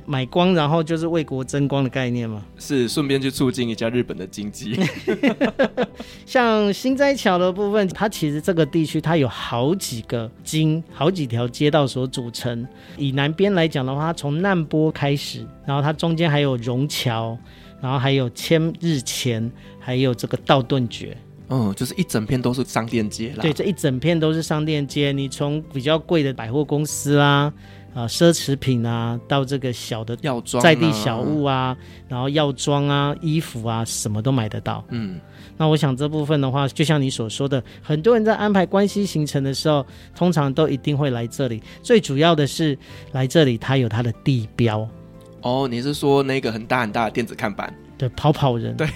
[0.05, 2.43] 买光然后就是为国争光的概念嘛。
[2.57, 4.79] 是，顺便去促进一下日本的经济。
[6.25, 12.67] 像新斋桥的部分，它其实这个地区它有好几个经，好几条街道所组成。
[12.97, 15.45] 以南边来讲的话，它从难波开始。
[15.65, 17.37] 然后它中间还有融桥，
[17.81, 21.07] 然后还有千日前，还有这个道顿堀，
[21.53, 23.41] 嗯，就是一整片都是商店街啦。
[23.41, 25.11] 对，这一整片都是商店街。
[25.11, 27.53] 你从比较贵的百货公司啊，
[27.93, 31.75] 啊、呃，奢侈品啊，到这个小的药妆、在地小物啊，
[32.07, 34.81] 然后药妆啊、衣服啊，什么都买得到。
[34.91, 35.19] 嗯，
[35.57, 39.85] 那我想这部分的话，就像你所说的，很多人在安排关西行程的时候，
[40.15, 41.61] 通常都一定会来这里。
[41.83, 42.77] 最主要的是
[43.11, 44.87] 来这里，它有它的地标。
[45.41, 47.73] 哦，你是说那个很大很大的电子看板？
[48.01, 48.75] 对，跑跑人。
[48.75, 48.87] 对，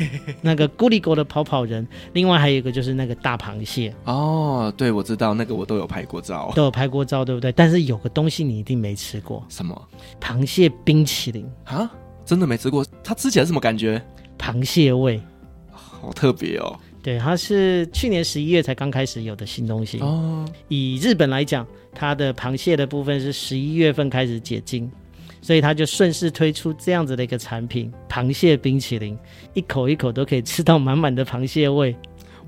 [0.41, 1.87] 那个咕哩狗的跑跑人。
[2.13, 3.93] 另外还有一个就是那个大螃蟹。
[4.05, 7.51] 哦，对，我知道那个我都有拍过照，都有拍过照，对不对？
[7.51, 9.45] 但是有个东西你一定没吃过。
[9.47, 9.79] 什么？
[10.19, 11.87] 螃蟹冰淇淋啊？
[12.25, 12.83] 真的没吃过？
[13.03, 14.01] 它吃起来什么感觉？
[14.39, 15.21] 螃蟹味，
[15.69, 16.75] 好特别哦。
[17.03, 19.99] 对，它是去年十一月才刚开始有的新东西。
[19.99, 20.43] 哦。
[20.67, 21.63] 以日本来讲，
[21.93, 24.91] 它的螃蟹的部分是十一月份开始解禁。
[25.45, 29.15] 所以他就顺势推出这样子的一个产品——螃蟹冰淇淋，
[29.53, 31.95] 一口一口都可以吃到满满的螃蟹味。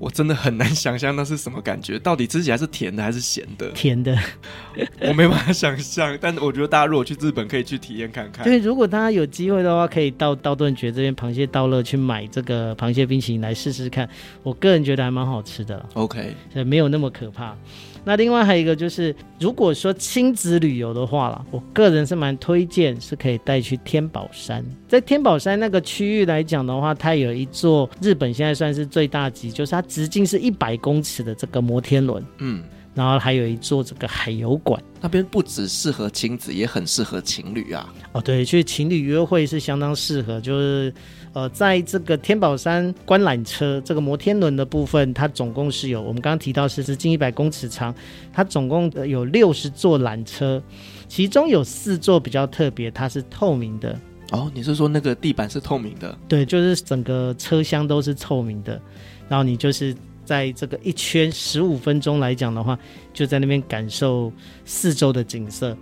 [0.00, 3.70] 我真的很难想象那是什么感觉，到底吃起来是甜的还是咸的？
[3.70, 4.18] 甜的，
[5.02, 6.18] 我没办法想象。
[6.20, 8.44] 但我觉得大家如果去日本，可以去体验看看。
[8.44, 14.08] 对，如果大家有机会的话，可以到道顿堀这边螃蟹道乐去买这个螃蟹冰淇淋来试试看。
[14.42, 15.86] 我个人觉得还蛮好吃的。
[15.94, 17.56] OK，所以没有那么可怕。
[18.04, 24.64] 那另外还有一个就是，如果说亲子旅游的话啦，我个人是蛮推荐，是可以带去天宝山。
[24.88, 32.24] 在天宝山那个区域来讲的话，它有一座日本现在算是最大级，就是它直径是一百公尺的这个摩天轮。
[32.38, 32.62] 嗯。
[32.94, 37.94] 然后还有一座这个海游馆，那边不只适合亲子，也很适合情侣啊。
[38.10, 40.40] 哦，对，去情侣约会是相当适合。
[40.40, 40.92] 就是，
[41.32, 47.94] 呃，在这个天宝山观览车这个摩天轮的部分，它总共是有我们刚刚提到是是近一百公尺长，
[48.32, 50.62] 它总共有六十座缆车，
[51.06, 53.98] 其中有四座比较特别，它是透明的。
[54.32, 56.16] 哦，你是说那个地板是透明的？
[56.28, 58.80] 对，就是整个车厢都是透明的，
[59.28, 59.94] 然后你就是。
[60.28, 62.78] 在这个一圈十五分钟来讲的话，
[63.14, 64.30] 就在那边感受
[64.66, 65.74] 四周的景色。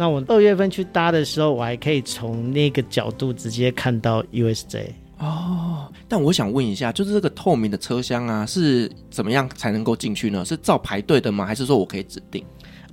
[0.00, 4.86] 那我二月份去搭的时候，我还可以从那个角度直接看到 USJ
[5.18, 5.92] 哦。
[6.08, 10.42] 但我想问一下，就是这个透明的车厢啊，是怎么样才能够进去呢？
[10.42, 11.44] 是照排队的吗？
[11.44, 12.42] 还是说我可以指定？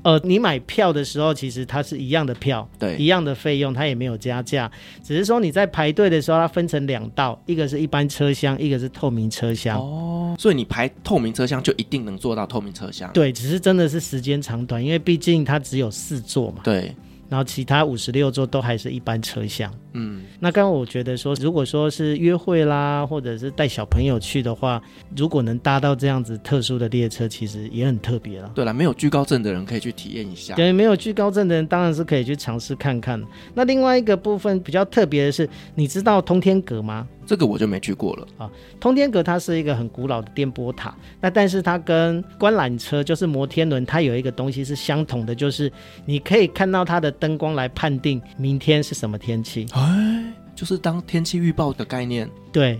[0.07, 4.71] 呃，你买票的时候，其实它是一样的票，对，一样的费用，它也没有加价，
[5.03, 9.77] 只是说你在排队的时候，它分成两道，一个是一般车厢，一个是透明车厢。
[9.77, 13.11] 哦，所以你排透明车厢就一定能坐到透明车厢？
[13.11, 16.61] 对，只是真的是时间长短，因为毕竟它只有四座嘛。
[16.63, 16.95] 对。
[17.29, 19.69] 然后其他五十六座都还是一般车厢。
[19.97, 24.79] 嗯，那刚刚我觉得说，如果说是约会啦，或者是带小朋友去的话，
[25.15, 28.51] 如果能搭到这样子特殊的列车，其实也很特别了。
[28.53, 30.53] 对了，没有惧高症的人可以去体验一下。
[30.53, 33.19] 对，没有惧高症的人当然是可以去尝试看看。
[33.55, 37.07] 那另外一个部分比较特别的是，你知道通天阁吗？
[37.25, 38.49] 这个我就没去过了啊。
[38.79, 45.69] 通天阁它是一个很古老的电波塔，那但是它跟观览车就是摩天轮，它有一个东西是相同的，就是
[46.05, 49.65] 你可以看到它的灯光来判定明天是什么天气。
[49.87, 52.29] 哎，就是当天气预报的概念。
[52.51, 52.79] 对。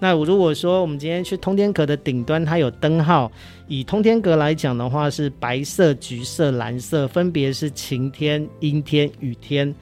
[0.00, 3.30] 那如果说我们今天去通天阁的顶端，它有灯号，
[3.66, 9.74] 以通天阁来讲的话是白色、橘色、蓝色，分别是晴天、阴天、雨天。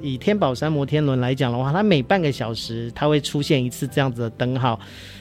[0.00, 4.80] 以天宝山摩天轮来讲的话，它每半个小时它会出现一次这样子的灯号，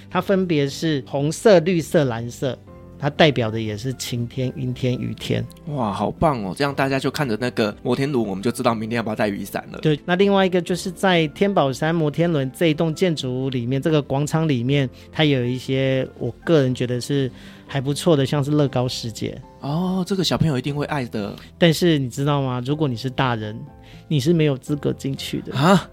[0.09, 2.57] 它分别是红色、绿色、蓝色，
[2.99, 5.45] 它代表的也是晴天、阴天、雨天。
[5.67, 6.53] 哇，好棒哦！
[6.55, 9.79] 这样大家就看着那个摩天轮，我们就知道明天要不要带雨伞了。
[9.79, 17.31] 对，那另外一个就是在天宝山摩天轮这一栋建筑物里面，这个广场里面，它有一些我个人觉得是
[17.67, 19.39] 还不错的，像是乐高世界。
[19.62, 21.36] 哦，这个小朋友一定会爱的。
[21.57, 22.62] 但是你知道吗？
[22.65, 23.60] 如果你是大人，
[24.07, 25.89] 你是没有资格进去的啊！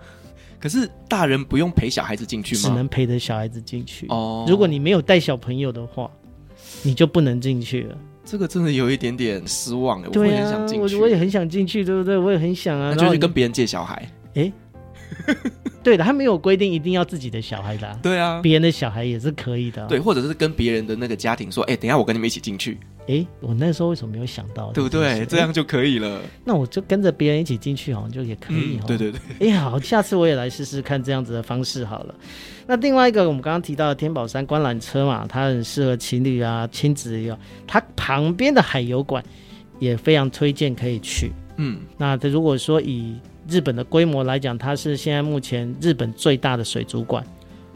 [0.61, 2.63] 可是大人不用陪小孩子进去吗？
[2.63, 4.47] 只能陪着小孩子进去哦。
[4.49, 6.11] 如果你没有带小朋友的话，
[6.83, 7.97] 你就不能进去了。
[8.25, 10.09] 这个真的有一点点失望哎。
[10.15, 10.97] 我也想进去。
[10.97, 12.17] 我我也很想进去，对不对？
[12.17, 12.95] 我也很想啊。
[12.97, 14.11] 那就去跟别人借小孩。
[14.35, 14.53] 哎，
[15.85, 18.01] 对的，他没有规定一定要自己的小孩的。
[18.03, 19.87] 对啊，别人的小孩也是可以的。
[19.87, 22.79] 对，或者是跟别人的那个家庭说，哎，等一下我跟你们一起进去。
[23.07, 24.73] 哎，我那时候为什么没有想到？
[24.73, 25.27] 对不对？
[25.27, 26.23] 这样就可以了。
[26.43, 28.81] 那我就跟着别人一起进去，好像就也可以。
[28.87, 29.51] 对对对。
[29.51, 32.15] 哎，好，下次我也来试试看这样子的方式好了。
[32.67, 37.39] 那另外一个，我们刚刚提到的天宝山观览车嘛，它很适合情侣啊、亲子游。
[37.67, 39.23] 它旁边的海游馆
[39.79, 41.31] 也非常推荐可以去。
[41.59, 43.15] 嗯，那如果说以
[43.49, 47.25] 日本的规模来讲，它是现在目前日本最大的水族馆。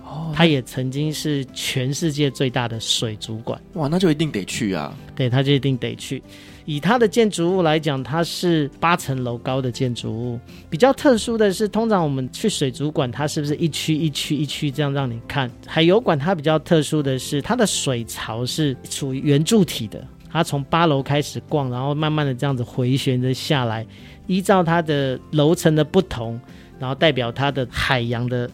[0.05, 3.61] 哦，它也曾经是全世界最大的水族馆。
[3.75, 4.97] 哇，那就一定得去啊！
[5.15, 6.23] 对，它就一定得去。
[6.65, 10.41] 以它的建筑物来讲，它是八层楼高的建筑物。
[10.71, 15.51] 比较特殊的是，通常我们去水族馆，它是不是一区一区一区这样让你看？
[15.67, 20.03] 海游馆它比较特殊的是，它的水槽是属于圆柱体的。
[20.31, 23.87] 它从八楼开始逛，然后慢慢的这样子回旋着下来，
[24.29, 26.41] 依照它的楼层的不同，
[26.79, 28.49] 然后代表它的海洋的。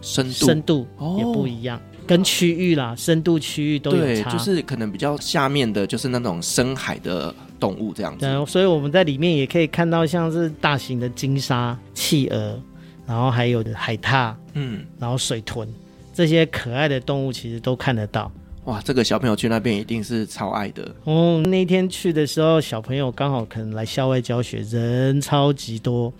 [0.00, 0.86] 深度深度
[1.18, 4.30] 也不一样，哦、跟区域啦，深度区域都有差。
[4.30, 8.24] 对，就是可能比较下面的，就是那种深海的动物这样子。
[8.24, 12.62] 对，所以我们在里面也可以看到，像是大型的鲸鲨、企鹅，
[13.08, 15.68] 然后还有海獭，嗯，然后水豚
[16.14, 18.30] 这些可爱的动物，其实都看得到。
[18.68, 20.94] 哇，这个小朋友去那边一定是超爱的。
[21.04, 26.12] 哦，那天去的时候，小朋友刚好可能来校外教学，人超级多。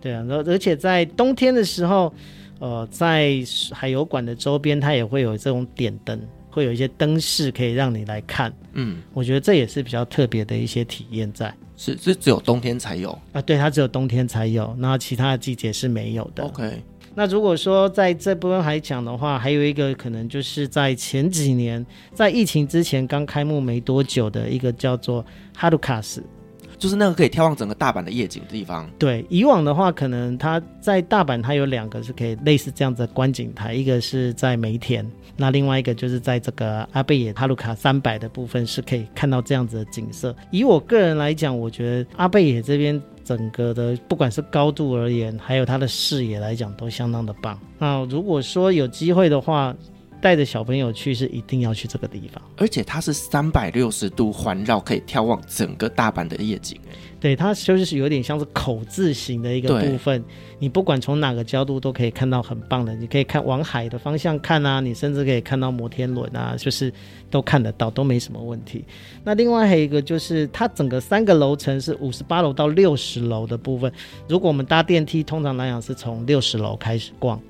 [0.00, 2.12] 对啊，然后而且在冬天的时候。
[2.60, 3.34] 呃，在
[3.72, 6.18] 海游馆的周边，它也会有这种点灯，
[6.50, 8.50] 会有一些灯饰可以让你来看。
[8.72, 11.52] 嗯，我觉得这也是比较特别的一些体验在。
[11.76, 13.42] 是，是只有冬天才有啊？
[13.42, 16.44] 对，它只有冬天才有，那其他的季节是没有的。
[16.44, 16.80] OK。
[17.14, 25.24] 那如果说在这部分还讲的话，还有一个可能就是在前几年，在疫情之前刚开幕没多久的一个叫做
[25.56, 26.22] 哈鲁卡斯。
[26.76, 28.90] 就是那个可以眺望整个大阪的夜景的地方。
[28.98, 40.34] 对，以往的话，可能它在大阪，它有两个是可以类似这样子的观景台，一个是在梅田，那另外一个就是在这个阿贝野哈鲁卡三百的部分是可以看到这样子的景色。
[40.50, 47.58] 以我个人来讲，我觉得阿贝野这边整个的不管是高度而言，还有它的视野来讲，都相当的棒。
[47.78, 49.74] 那如果说有机会的话，
[50.20, 56.80] 带着小朋友去是一定要去这个地方，而且它是三百六十度环绕，可以眺望整个大阪的夜景。
[57.24, 60.22] 对，它就是有点像是口字形的一个部分，
[60.58, 62.94] 你不管从哪个角度都可以看到很棒的。
[62.96, 66.92] 你可以看往海的方向看啊，你甚至可以看到摩天轮啊，就是
[67.30, 68.84] 都看得到，都没什么问题。
[69.24, 73.90] 那另外还有一个就是，它整个三个楼层是五十八楼到六十楼的部分。
[74.28, 77.40] 如果我们搭电梯，通常来讲是从六十楼开始逛。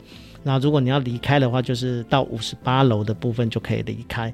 [0.45, 4.33] 那如果你要离开的话，就是到五十八楼的部分就可以离开。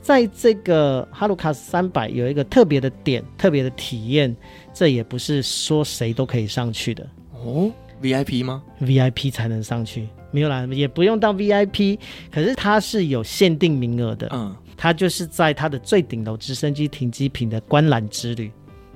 [0.00, 4.34] 在这个哈鲁卡斯三百有一个特别的点，特别的体验，
[4.72, 7.70] 这也不是说谁都可以上去的哦。
[8.02, 11.98] VIP 吗？VIP 才能上去，没有啦，也不用到 VIP，
[12.32, 14.28] 可是它是有限定名额的。
[14.32, 18.50] 嗯，它就是在它的最顶楼直升机停机坪的观览之旅。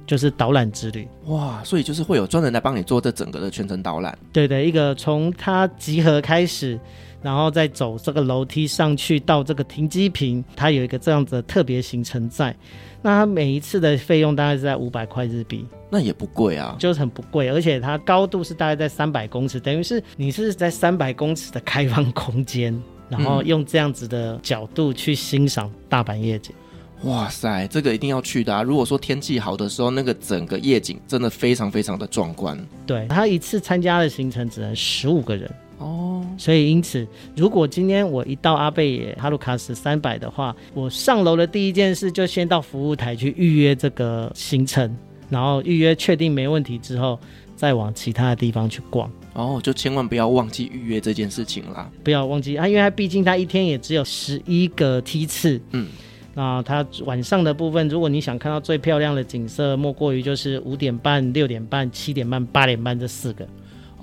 [0.06, 4.18] 就是导览之旅哇，所以就是会有专人来帮你做这整个的全程导览。
[4.34, 6.78] 对对，一个从它集合开始
[7.24, 12.54] 然后再走这个楼梯上去到这个停机坪，它有一个这样子的特别行程在。
[13.00, 26.54] 那它每一次的费用大概是在五百块日币，那也不贵啊，就是很不贵，而且它高度是大概在三百公尺，等于是你是在三百公尺的开放空间，然后用这样子的角度去欣赏大阪夜景。
[27.02, 28.62] 哇塞，这个一定要去的啊！
[28.62, 32.58] 如果说天气好的时候，那个整个夜景真的非常非常的壮观。
[32.86, 37.06] 对，他一次参加的行程只能十五个人哦，所以因此，
[37.36, 44.96] 如果今天我一到阿贝野哈鲁卡斯三百的话，我上楼的第一件事就先到服务台去预约这个行程，
[45.28, 47.18] 然后预约确定没问题之后，
[47.56, 49.10] 再往其他的地方去逛。
[49.32, 51.90] 哦，就千万不要忘记预约这件事情啦！
[52.04, 55.88] 不要忘记啊，因为它毕竟它一天也只有十一个梯次，嗯。
[56.36, 63.46] 那它晚上的部分，如果你想看到最漂亮的景色，莫过于就是五点半、六点半、七点半、八点半这四个。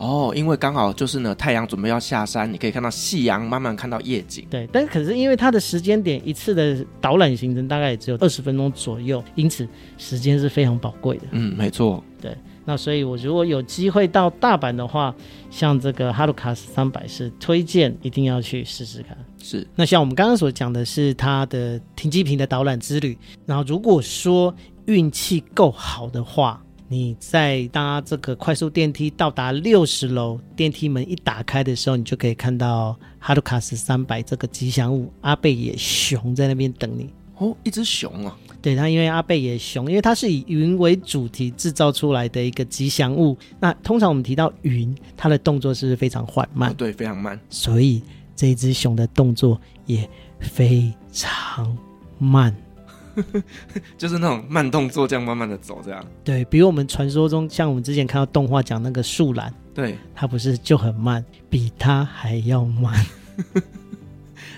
[0.01, 4.43] 哦，因为刚好就是呢，太阳准备要下山，你可以看到夕阳，慢慢看到夜景。
[4.49, 9.67] 对，但可是因为它的时间点一次的导览行程大概也只有二十分钟左右，因此
[9.99, 11.25] 时间是非常宝贵的。
[11.31, 12.03] 嗯，没错。
[12.19, 12.35] 对。
[12.63, 15.13] 那所以，我如果有机会到大阪的话，
[15.49, 19.17] 像这个哈鲁卡斯三百是推荐一定要去试试看。
[19.39, 19.67] 是。
[19.75, 24.53] 那像我们刚刚所讲的是它的停机坪的导览之旅，然后如果说
[24.85, 37.09] 运气够好的话，你在搭这个快速电梯到达六十楼，电梯门一打开的时候，你就可以看到哈鲁卡斯三百这个吉祥物阿贝野熊在那边等你。
[37.37, 38.37] 哦，一只熊啊。
[38.61, 43.37] 对，它因为阿贝野熊，因为它是以云为主题制造出来的一个吉祥物。
[43.61, 46.71] 那通常我们提到云，它的动作是非常缓慢？
[46.71, 47.39] 哦，对，非常慢。
[47.49, 48.03] 所以
[48.35, 50.05] 这一只熊的动作也
[50.41, 51.73] 非常
[52.19, 52.53] 慢，
[53.97, 56.05] 就是那种慢动作，这样慢慢的走，这样。
[56.23, 62.93] 对，比如我们传说中，像我们之前看到动画讲那个树懒，对，它不是就很慢，比它还要慢。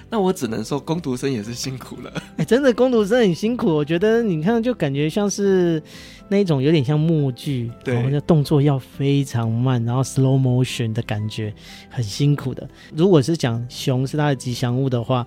[0.09, 2.11] 那我只能说，工读生也是辛苦了。
[2.37, 3.67] 哎、欸，真的，工读生很辛苦。
[3.73, 5.81] 我觉得你看，就感觉像是
[6.27, 11.51] 那一种有点像默剧，对，然后动作要非常慢，然后 slow motion 的感觉，
[11.89, 12.69] 很辛苦的。
[12.95, 15.25] 如果是讲熊是它的吉祥物的话，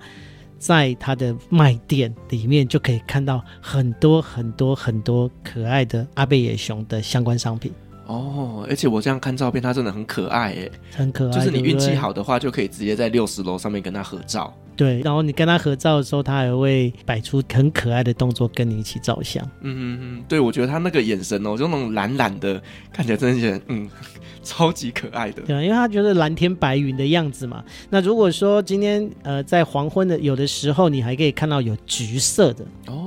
[0.59, 7.73] 在他的卖店里面就可以看到很多很多很多可爱的阿贝野熊的相关商品。
[8.07, 11.33] 哦，而且我这样看照片，它真的很可爱，哎，很可爱。
[11.33, 14.53] 就是你运气好的话，就可以直接在六十楼上面跟它合照。
[14.77, 19.43] 对，然后你跟他合照的时候，他还会摆出很可爱的动作跟你一起照相。
[19.63, 23.89] 嗯嗯嗯，对，我觉得他那个眼神哦，就那种懒懒的，看起来真的觉得嗯，
[24.45, 25.41] 超级可爱的。
[25.45, 27.65] 对，因为他觉得蓝天白云的样子嘛。
[27.89, 33.06] 那如果说今天呃在黄昏的有的时候，你还可以看到有橘色的哦。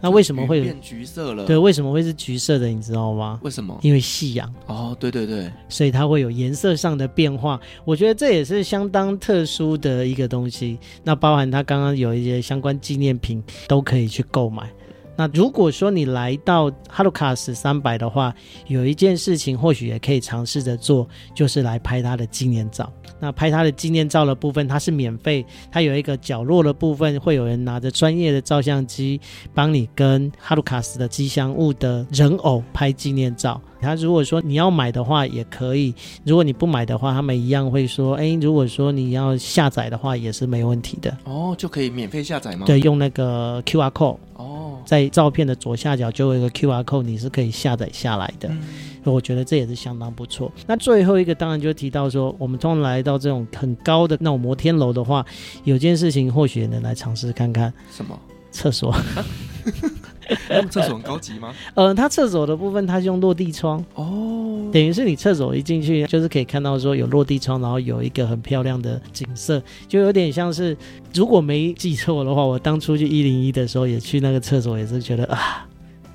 [0.00, 1.44] 那为什么会变橘色了？
[1.44, 2.66] 对，为什么会是橘色的？
[2.68, 3.40] 你知道吗？
[3.42, 3.78] 为什么？
[3.82, 4.52] 因为夕阳。
[4.66, 7.60] 哦，对对对，所以它会有颜色上的变化。
[7.84, 10.78] 我觉得这也是相当特殊的一个东西。
[11.02, 14.70] 那包含它刚刚有一些相关纪念品都可以去购买。
[15.16, 18.34] 那如果说你来到哈鲁卡斯三百的话，
[18.66, 22.92] 有一件事情或许也可以尝试着做，就是来拍它的纪念照。
[23.20, 29.20] 那拍它的纪念照的部分，它是免费，它有一个角落的部分，会有人拿着专业的照相机
[29.54, 33.60] 帮你跟哈鲁卡斯的吉祥物的人偶拍纪念照。
[33.80, 35.94] 他如果说你要买的话也可以，
[36.24, 41.14] 如果你不买的话，他们一样会说，哎，如果说你要下载的话也是没问题的。
[41.24, 42.64] 哦，就可以免费下载吗？
[42.64, 44.16] 对，用那个 QR code。
[44.44, 48.48] 哦，在照片的左下角就有一个 QR code，你是可以下载下来的。
[48.50, 48.60] 嗯，
[49.04, 50.52] 我觉得这也是相当不错。
[50.66, 55.24] 那最后一个当然就提到说，我们通常来到这种很高的那种摩天楼的话，
[55.64, 57.72] 有件事情或许也能来尝试看看。
[57.90, 58.18] 什么？
[58.50, 58.94] 厕所。
[60.70, 61.54] 厕所很高级吗？
[61.74, 70.76] 呃，它厕所的部分它是用落地窗哦，等于是你厕所一进去就是可以看到说有落地窗，然后有一个很漂亮的景色，就有点像是
[71.12, 75.66] 如果没记错的话，我当初去一零一的时候也去那个厕所，也是觉得啊，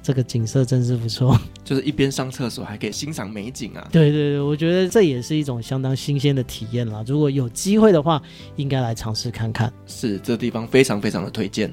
[0.01, 3.87] 这个景色真是不错，就是一边上厕所还可以欣赏美景啊。
[3.91, 7.03] 对对对，我觉得这也是一种相当新鲜的体验啦。
[7.05, 8.21] 如果有机会的话，
[8.55, 9.71] 应该来尝试看看。
[9.85, 11.71] 是，这地方非常非常的推荐。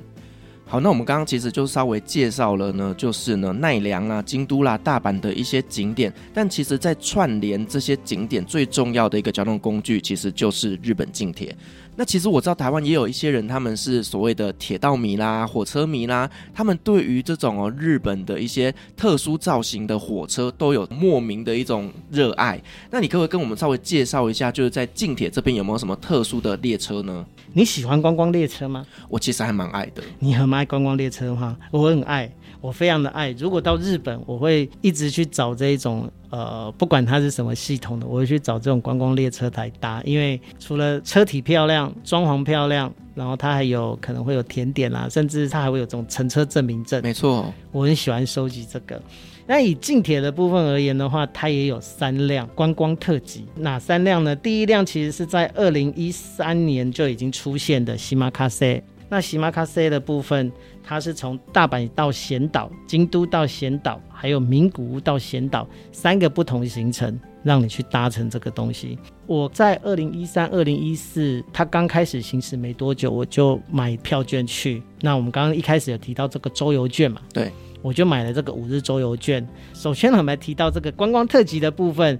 [0.68, 11.56] 好，那我们刚刚其实就稍微介绍了呢，就是呢奈良啊、京都啦、大阪的一些景点，但其实，在串联这些景点最重要的一个交通工具，其实就是日本近铁。
[11.96, 22.60] 那其实我知道台湾也有一些人，他们是所谓的铁道迷啦、火车迷啦，他们对于这种哦日本的一些特殊造型的火车都有莫名的一种热爱。
[22.90, 27.24] 那你可不可以跟我们稍微介绍一下，就是在近铁这边有没有什么特殊的列车呢？
[27.54, 28.86] 你喜欢观光列车吗？
[29.08, 30.02] 我其实还蛮爱的。
[30.18, 31.56] 你很爱观光列车吗？
[31.70, 32.30] 我很爱。
[32.66, 33.30] 我非常的爱。
[33.38, 47.00] 如果到日本，我会一直去找这一种呃，不管它是什么系统的，我会去找这种观光列车来搭，因为除了车体漂亮、装潢漂亮，然后它还有可能会有甜点啦，甚至它还会有这种乘车证明证。
[47.04, 49.00] 没错，我很喜欢收集这个。
[49.46, 53.44] 那以近铁的部分而言的话，它也有三辆观光特辑。
[53.54, 54.34] 哪三辆呢？
[54.34, 58.82] 第一辆其实是在二零一三年就已经出现的西马卡塞。
[59.08, 60.50] 那西马卡塞的部分，
[60.88, 68.96] 它是从大阪到贤岛、京都到贤岛，还有名古屋到贤岛三个不同行程，让你去搭乘这个东西。
[69.26, 74.80] 我在二零一三、二零一四，它刚开始行驶没多久，我就买票券去。
[75.00, 77.20] 那我们刚刚一开始有提到这个周游券嘛？
[77.34, 77.50] 对。
[77.82, 79.46] 我就买了这个五日周游券。
[79.72, 82.18] 首先，我们来提到这个观光特辑的部分，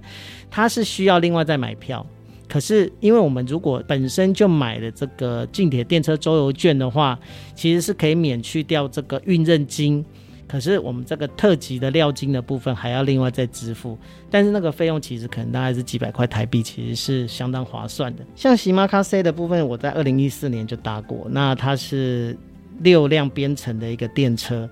[0.49, 2.05] 它是需要另外再买票。
[2.47, 7.19] 可是，因为我们如果本身就买了这个近铁电车周游券的话，
[7.53, 10.03] 其实是可以免去掉这个运任金。
[10.47, 13.97] 可是，我们这个特级的料金的部分还要另外再支付。
[14.31, 18.23] 但是那个费用其实可能大概是几百块台币，其实是相当划算的。
[18.33, 21.27] 像喜马卡 C 的部分，我在二零一四年就搭过。
[21.31, 22.37] 那它是
[22.79, 24.69] 六辆编成的一个电车。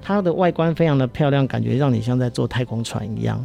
[0.00, 3.44] 它的外观非常的漂亮，感觉让你像在坐太空船一样。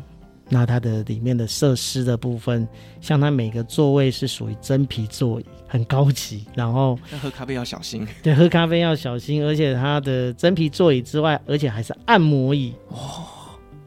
[0.49, 2.67] 那它的里面的设施的部分，
[3.01, 6.45] 像它每个座位是属于真皮座椅，很高级。
[6.53, 9.43] 然后喝咖啡要小心，对，喝咖啡要小心。
[9.43, 13.25] 而且它的真皮座椅之外，而且还是按摩椅哦，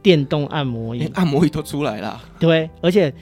[0.02, 2.20] 电动按摩椅，按摩椅都出来了。
[2.40, 3.12] 对，而且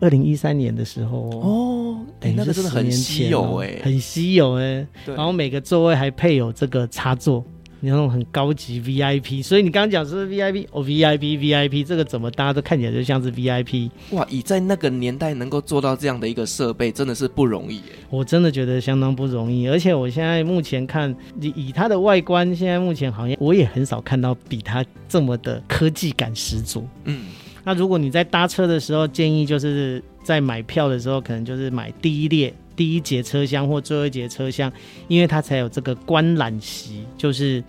[0.00, 4.86] 二零一三年的时候哦，哎，那个真的很稀有哎，很稀有哎。
[5.04, 7.44] 然后每个座位还配有这个插座。
[7.90, 14.26] 那种很高级 VIP，所以你刚刚讲是 VIP 哦，VIP VIP 这个怎么大家都看起来就像是 VIP 哇！
[14.30, 17.82] 以在那个年代能够做到这样的一个设备，真的是不容易耶。
[18.10, 26.86] 我真的觉得相当不容易，而且我现在目前看以以它的外观，现在目前好像我也很少看到比它这么的科技感十足。
[27.04, 27.26] 嗯，
[27.64, 32.52] 那如果你在搭车的时候，建议就是在买票的时候，可能就是买第一列。
[32.76, 34.72] 第一节车厢或最后一节车厢，
[35.08, 37.62] 因为它才有这个观览席，就是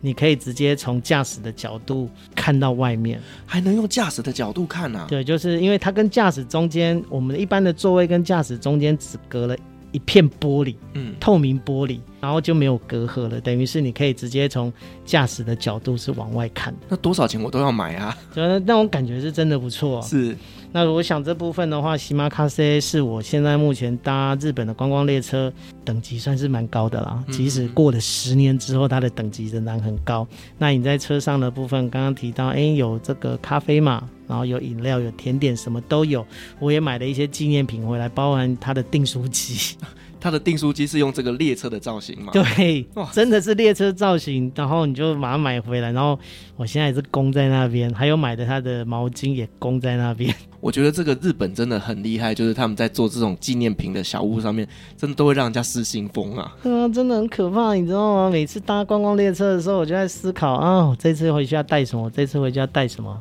[0.00, 5.06] 你可以直接从驾驶的角度看到外面，还能用驾驶的角度看呢、啊？
[5.08, 9.56] 对，就是因为它跟驾驶中间，我们一般的座位跟驾驶中间只隔了
[9.92, 14.72] 一片玻璃，嗯，透明玻璃，然后就没有隔阂了，等于是你可以直接从
[15.04, 16.74] 驾驶的角度是往外看。
[16.88, 18.16] 那多少钱我都要买啊？
[18.34, 20.36] 觉得那种感觉是真的不错，是。
[20.72, 25.52] 那我想这部分的话，喜马卡塞是我现在目前搭日本的观光列车
[25.84, 27.24] 等级算是蛮高的啦。
[27.28, 30.24] 即使过了十年之后，它的等级仍然很高。
[30.58, 36.24] 那你在车上的部分，刚刚提到，哎，有这个咖啡嘛，然后有饮料、有甜点，什么都有。
[36.60, 39.74] 我也买了一些纪念品回来，包含它的订书机。
[40.22, 42.30] 它的订书机是用这个列车的造型吗？
[42.30, 44.52] 对，真的是列车造型。
[44.54, 46.16] 然后你就把它买回来，然后
[46.56, 50.32] 我现在也是供在那边，还有买的它的毛巾也供在那边。
[50.60, 56.54] 我觉得这个日本真的很厉害，就是他们在做这种纪念品的小屋上面，真的都会让人家失心疯啊。
[56.64, 58.30] 啊，真的很可怕，你知道吗？
[58.30, 62.10] 每次搭观光列车的时候，我就在思考啊，我这次回去要带什么？
[62.10, 63.18] 这次回去要带什么？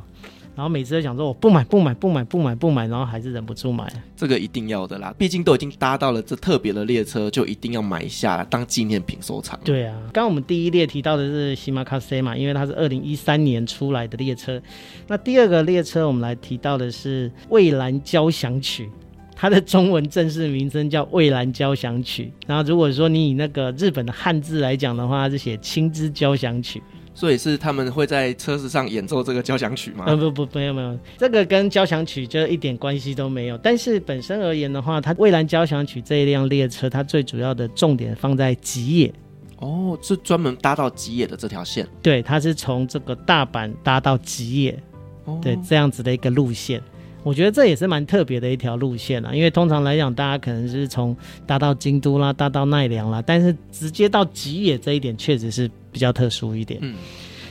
[0.59, 3.89] 然后每次都想说，我不买不买不买不买不买，然后还是忍不住买。
[4.17, 9.57] 这个一定要的啦，毕竟都已经搭到了这特别的列车，就一定要买一下当纪念品收藏。
[9.63, 14.61] 对啊，刚刚我们第一列提到的是西马卡塞嘛，因为它是二零一三年出来的列车。
[15.07, 18.89] 那第二个列车我们来提到的是蔚蓝交响曲，
[19.33, 22.33] 它的中文正式名称叫蔚蓝交响曲。
[22.45, 26.83] 然后如果说你以那个日本的汉字来讲的话，它是写青之交响曲。
[27.19, 30.05] 所以是他们会在车子上演奏这个交响曲吗？
[30.07, 33.57] 呃，不不，没有没有，这个跟交响曲就一点关系都没有。
[33.57, 39.13] 但是本身而言的话，它蔚蓝交响曲这一辆列车，它最主要的重点放在吉野。
[39.57, 41.85] 哦，是专门搭到吉野的这条线。
[42.01, 44.79] 对，它是从这个大阪搭到吉野，
[45.25, 46.81] 哦，对，这样子的一个路线。
[47.21, 51.13] 我觉得这也是蛮特别的一条路线啊，因为通常来讲，大家可能是从
[51.45, 56.79] 搭到京都啦，搭到奈良啦，但是直接到吉野这一点确实是比较特殊一点。
[56.83, 56.95] 嗯，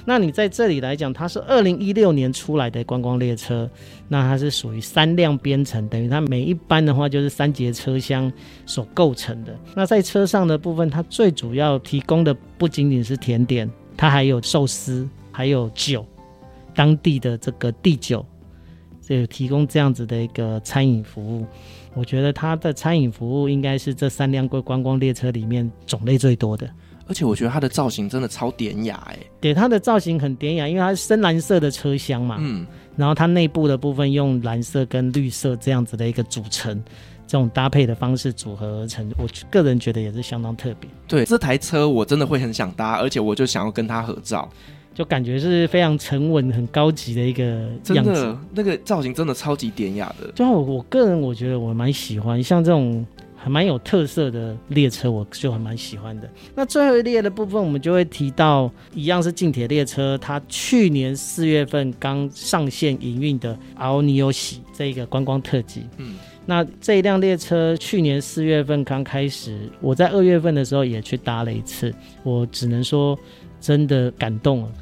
[0.05, 3.69] 那你在这里来讲，它是二零一六年出来的观光列车，
[4.09, 8.33] 那它是属于三辆编程，等于它每一班的话就是三节车厢
[8.67, 9.55] 所构成的。
[9.75, 16.07] 那在车上的部分，它最主要提供的不仅仅是甜点，它还有寿司，还有酒，
[16.75, 18.25] 当地的这个地酒。
[19.01, 21.47] 就提供这样子的一个餐饮服务，
[21.95, 26.69] 我觉得它的餐饮服务应该是这三辆观光列车里面种类最多的，
[27.09, 29.19] 而且我觉得它的造型真的超典雅哎。
[29.41, 36.81] 对，它的造型很典雅，因为它是深蓝色的车厢嘛，嗯，然后它内部的部分用蓝色跟绿色这样子的一个组成，
[37.27, 40.89] 这种搭配的方式组合而成，我个人觉得也是相当特别。
[41.09, 44.49] 对，这台车我真的会很想搭，而且我就想要跟它合照。
[44.95, 47.45] 就感觉是非常沉稳、很高级的一个
[47.95, 48.13] 样子。
[48.13, 50.29] 真的，那个造型真的超级典雅的。
[50.33, 53.07] 就我我个人，我觉得我蛮喜欢，像这种
[53.41, 56.29] 还蛮有特色的列车，我就还蛮喜欢的。
[56.55, 65.85] 那最后一列的部分，我们就会提到一样是近铁列车，它去年四月份刚上线营运的青鬼喜这一个观光特急。
[65.99, 66.17] 嗯。
[66.45, 73.19] 那这一辆列车去年四月份刚开始，我在二月份的时候也去搭了一次，我只能说
[73.61, 74.73] 真的感动了，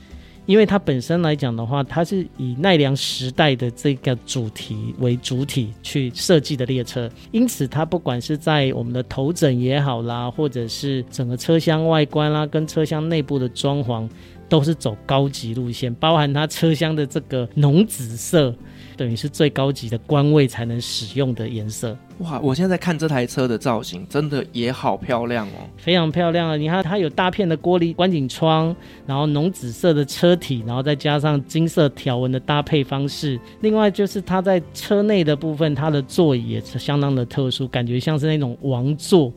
[0.47, 14.09] 因为它本身来讲的话，它是以奈良时代的这个主题为主体去设计的列车，因此它不管是在我们的头枕也好啦，或者是整个车厢外观啦，跟车厢内部的装潢，
[14.49, 18.55] 都是走高级路线，包含它车厢的这个浓紫色。
[18.97, 21.97] 等于是最高级的官位才能使用的颜色。
[22.21, 22.41] 哇！
[22.41, 26.57] 我现在在看这台车的造型，真的也好漂亮哦，非常漂亮啊！
[26.57, 28.75] 你看它有大片的玻璃观景窗，
[29.07, 33.39] 然后浓紫色的车体，然后再加上金色条纹的搭配方式。
[33.61, 39.31] 另外就是它在车内的部分，它的座椅也是相当的特殊，感觉像是那种王座，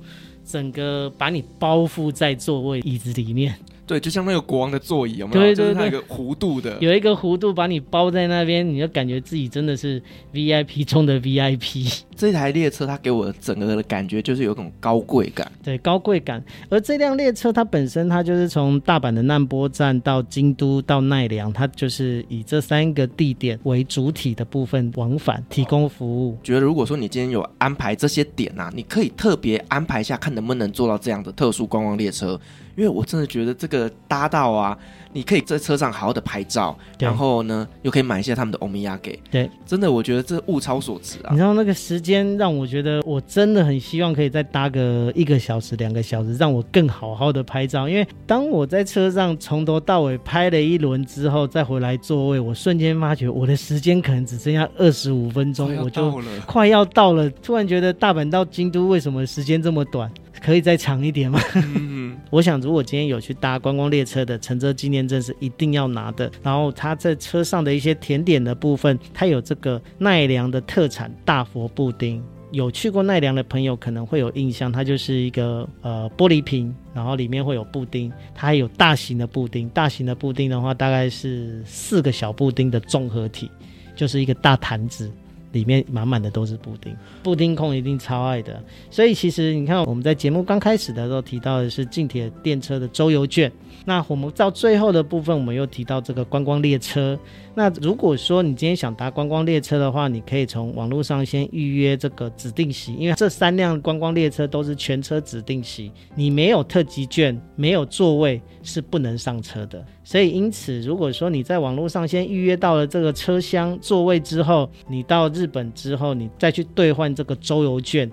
[0.46, 3.54] 整个把你包覆在座位椅子里面。
[3.90, 5.40] 对，就像那个国王的座椅，有没有？
[5.42, 10.00] 对对对，就是那个弧度的，有一个弧度把你包在那边，你就感觉自己真的是
[10.32, 12.02] VIP 中的 VIP。
[12.16, 16.44] 这台列车它给我整个的感觉就是有种高贵感，对，高贵感。
[16.70, 26.38] 而这辆列车它本身，它就是从大阪的难波站到京都到奈良，它就是以这三个地点为主体的部分往返提供服务。
[26.44, 32.40] 觉得如果说你今天有安排这些点啊，你可以特别安排一下，看能不能坐到这样的特殊观光列车。
[32.80, 34.78] 因为我真的觉得这个搭到啊，
[35.12, 39.20] 你可以在车上好好的拍照，然后呢，又可以买一些他们的欧米亚给。
[39.30, 41.28] 对，真的，我觉得这物超所值啊。
[41.32, 47.90] 你知道那个时间让我觉得，我真的很希望可以再搭个一个小时、两个小时，让我更好好的拍照。
[47.90, 57.30] 因为当我在车上从头到尾拍了一轮之后，再回来座位，我瞬间发觉我的时间可能只剩下二十五分钟，我就快要到了。
[57.30, 60.10] 突然觉得大阪到京都为什么时间这么短？
[60.50, 61.40] 可以再长一点吗？
[61.54, 66.32] 嗯、 我想，如果今天有去搭观光列车的乘车纪念证是一定要拿的。
[66.42, 72.20] 然后他在车上的一些甜点的部分，它有这个奈良的特产大佛布丁。
[72.50, 78.12] 有去过奈良的朋友可能会有印象，它就是一个呃玻璃瓶，然后里面会有布丁。
[78.34, 83.52] 它还有大型的布丁，大型的布丁的话大概是四个小布丁的综合体，
[83.96, 85.12] 就是一个大坛子。
[85.52, 88.62] 里面满满的都是布丁，布丁控一定超爱的。
[88.92, 93.52] 所以其实你看，我们在节目刚开始的时候提到的是近铁电车的周游券。
[93.86, 97.18] 那我们到最后的部分，我们又提到这个观光列车。
[97.56, 109.84] 那如果说你今天想搭观光列车的话，你可以从网络上先预约这个指定席，因为这三辆观光列车都是全车指定席，你没有特急券，没有座位是不能上车的。
[110.04, 118.10] 所以因此，如果说你在网络上先预约到了这个车厢座位之后，你到日本之后，你再去兑换这个周游券。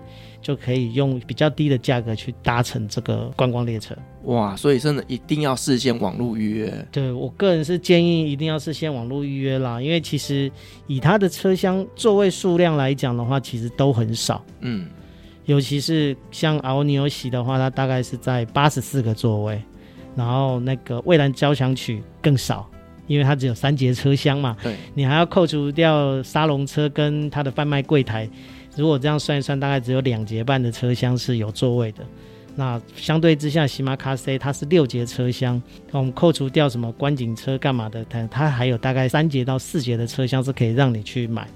[0.46, 3.96] 就可以用比较低的价格去搭乘这个观光列车。
[4.26, 6.86] 哇，所以真的一定要事先网络预约。
[6.92, 10.48] 对，我个人是建议一定要事先网络预约啦，因为其实
[10.86, 14.40] 以它的车厢座位数量来讲的话，其实都很少。
[14.60, 14.86] 嗯，
[15.46, 19.60] 尤其是像青鬼喜的话，它大概是在八十四个座位，
[20.14, 22.70] 然后那个蔚蓝交响曲更少，
[23.08, 24.56] 因为它只有三节车厢嘛。
[24.62, 28.30] 对，你还要扣除掉沙龙车跟它的贩卖柜台。
[28.76, 32.04] 如果这样算一算，大概只有两节半的车厢是有座位的。
[32.54, 35.60] 那相对之下，喜马卡西它是六节车厢，
[35.90, 41.46] 我们扣除掉什么观景车干嘛的，它它还有大概三节到四节的车厢是可以让你去买。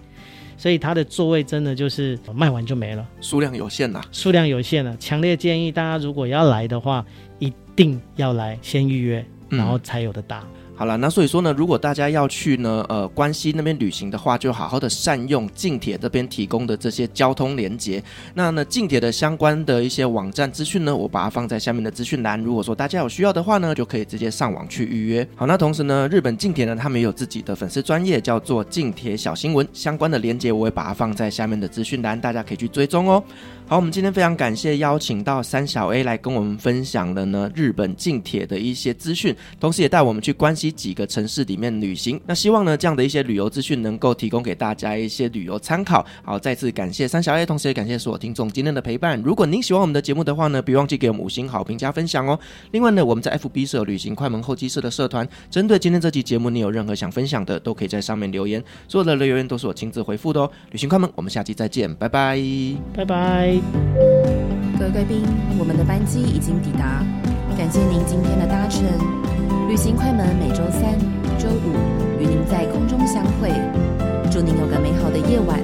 [0.59, 4.95] 所以它的座位真的就是卖完就没了，数量有限呐，数量有限了。
[4.99, 7.03] 强烈建议大家如果要来的话，
[7.39, 10.41] 一定要来先预约，然后才有的搭。
[10.43, 18.03] 嗯好了，那所以说呢，如果大家要去呢，呃，关西那边旅行的话，就好好的善用近铁这边提供的这些交通连接。
[18.33, 22.41] 那呢，近铁的相关的一些网站资讯呢，我把它放在下面的资讯栏。
[22.41, 25.29] 如果说大家有需要的话呢，就可以直接上网去预约。
[25.37, 33.23] 好，那同时呢，日本近铁呢，他们也有自己的粉丝专业，叫做近铁小新闻，相关的连接我也把它放在下面的资讯栏，大家可以去追踪哦。
[33.71, 42.21] 好，我们今天非常感谢邀请到三小 A 来跟我们分享了呢日本近铁的一些资讯，同时也带我们去关西几个城市里面旅行。
[42.27, 46.05] 那希望呢这样的一些旅游资讯能够提供给大家一些旅游参考。
[46.25, 49.23] 好，再次感谢三小 A，同时也感谢所有听众今天的陪伴。
[49.23, 52.37] 如果您喜欢我们的节目的话呢，别忘记给我们五星好评加分享哦。
[52.73, 60.51] 另外呢，我们在 FB 社旅行快门候机室的社团，针对今天这期节目，你有任何想分享的，都可以在上面留言，所有的留言都是我亲自回复的哦。
[60.73, 62.37] 旅行快门，我们下期再见，拜拜，
[62.97, 63.60] 拜拜。
[64.79, 65.23] 各位贵宾，
[65.59, 67.05] 我们的班机已经抵达，
[67.57, 68.85] 感谢您今天的搭乘。
[69.69, 70.99] 旅行快门每周三、
[71.39, 71.75] 周五
[72.19, 73.51] 与您在空中相会，
[74.31, 75.61] 祝您有个美好的夜晚。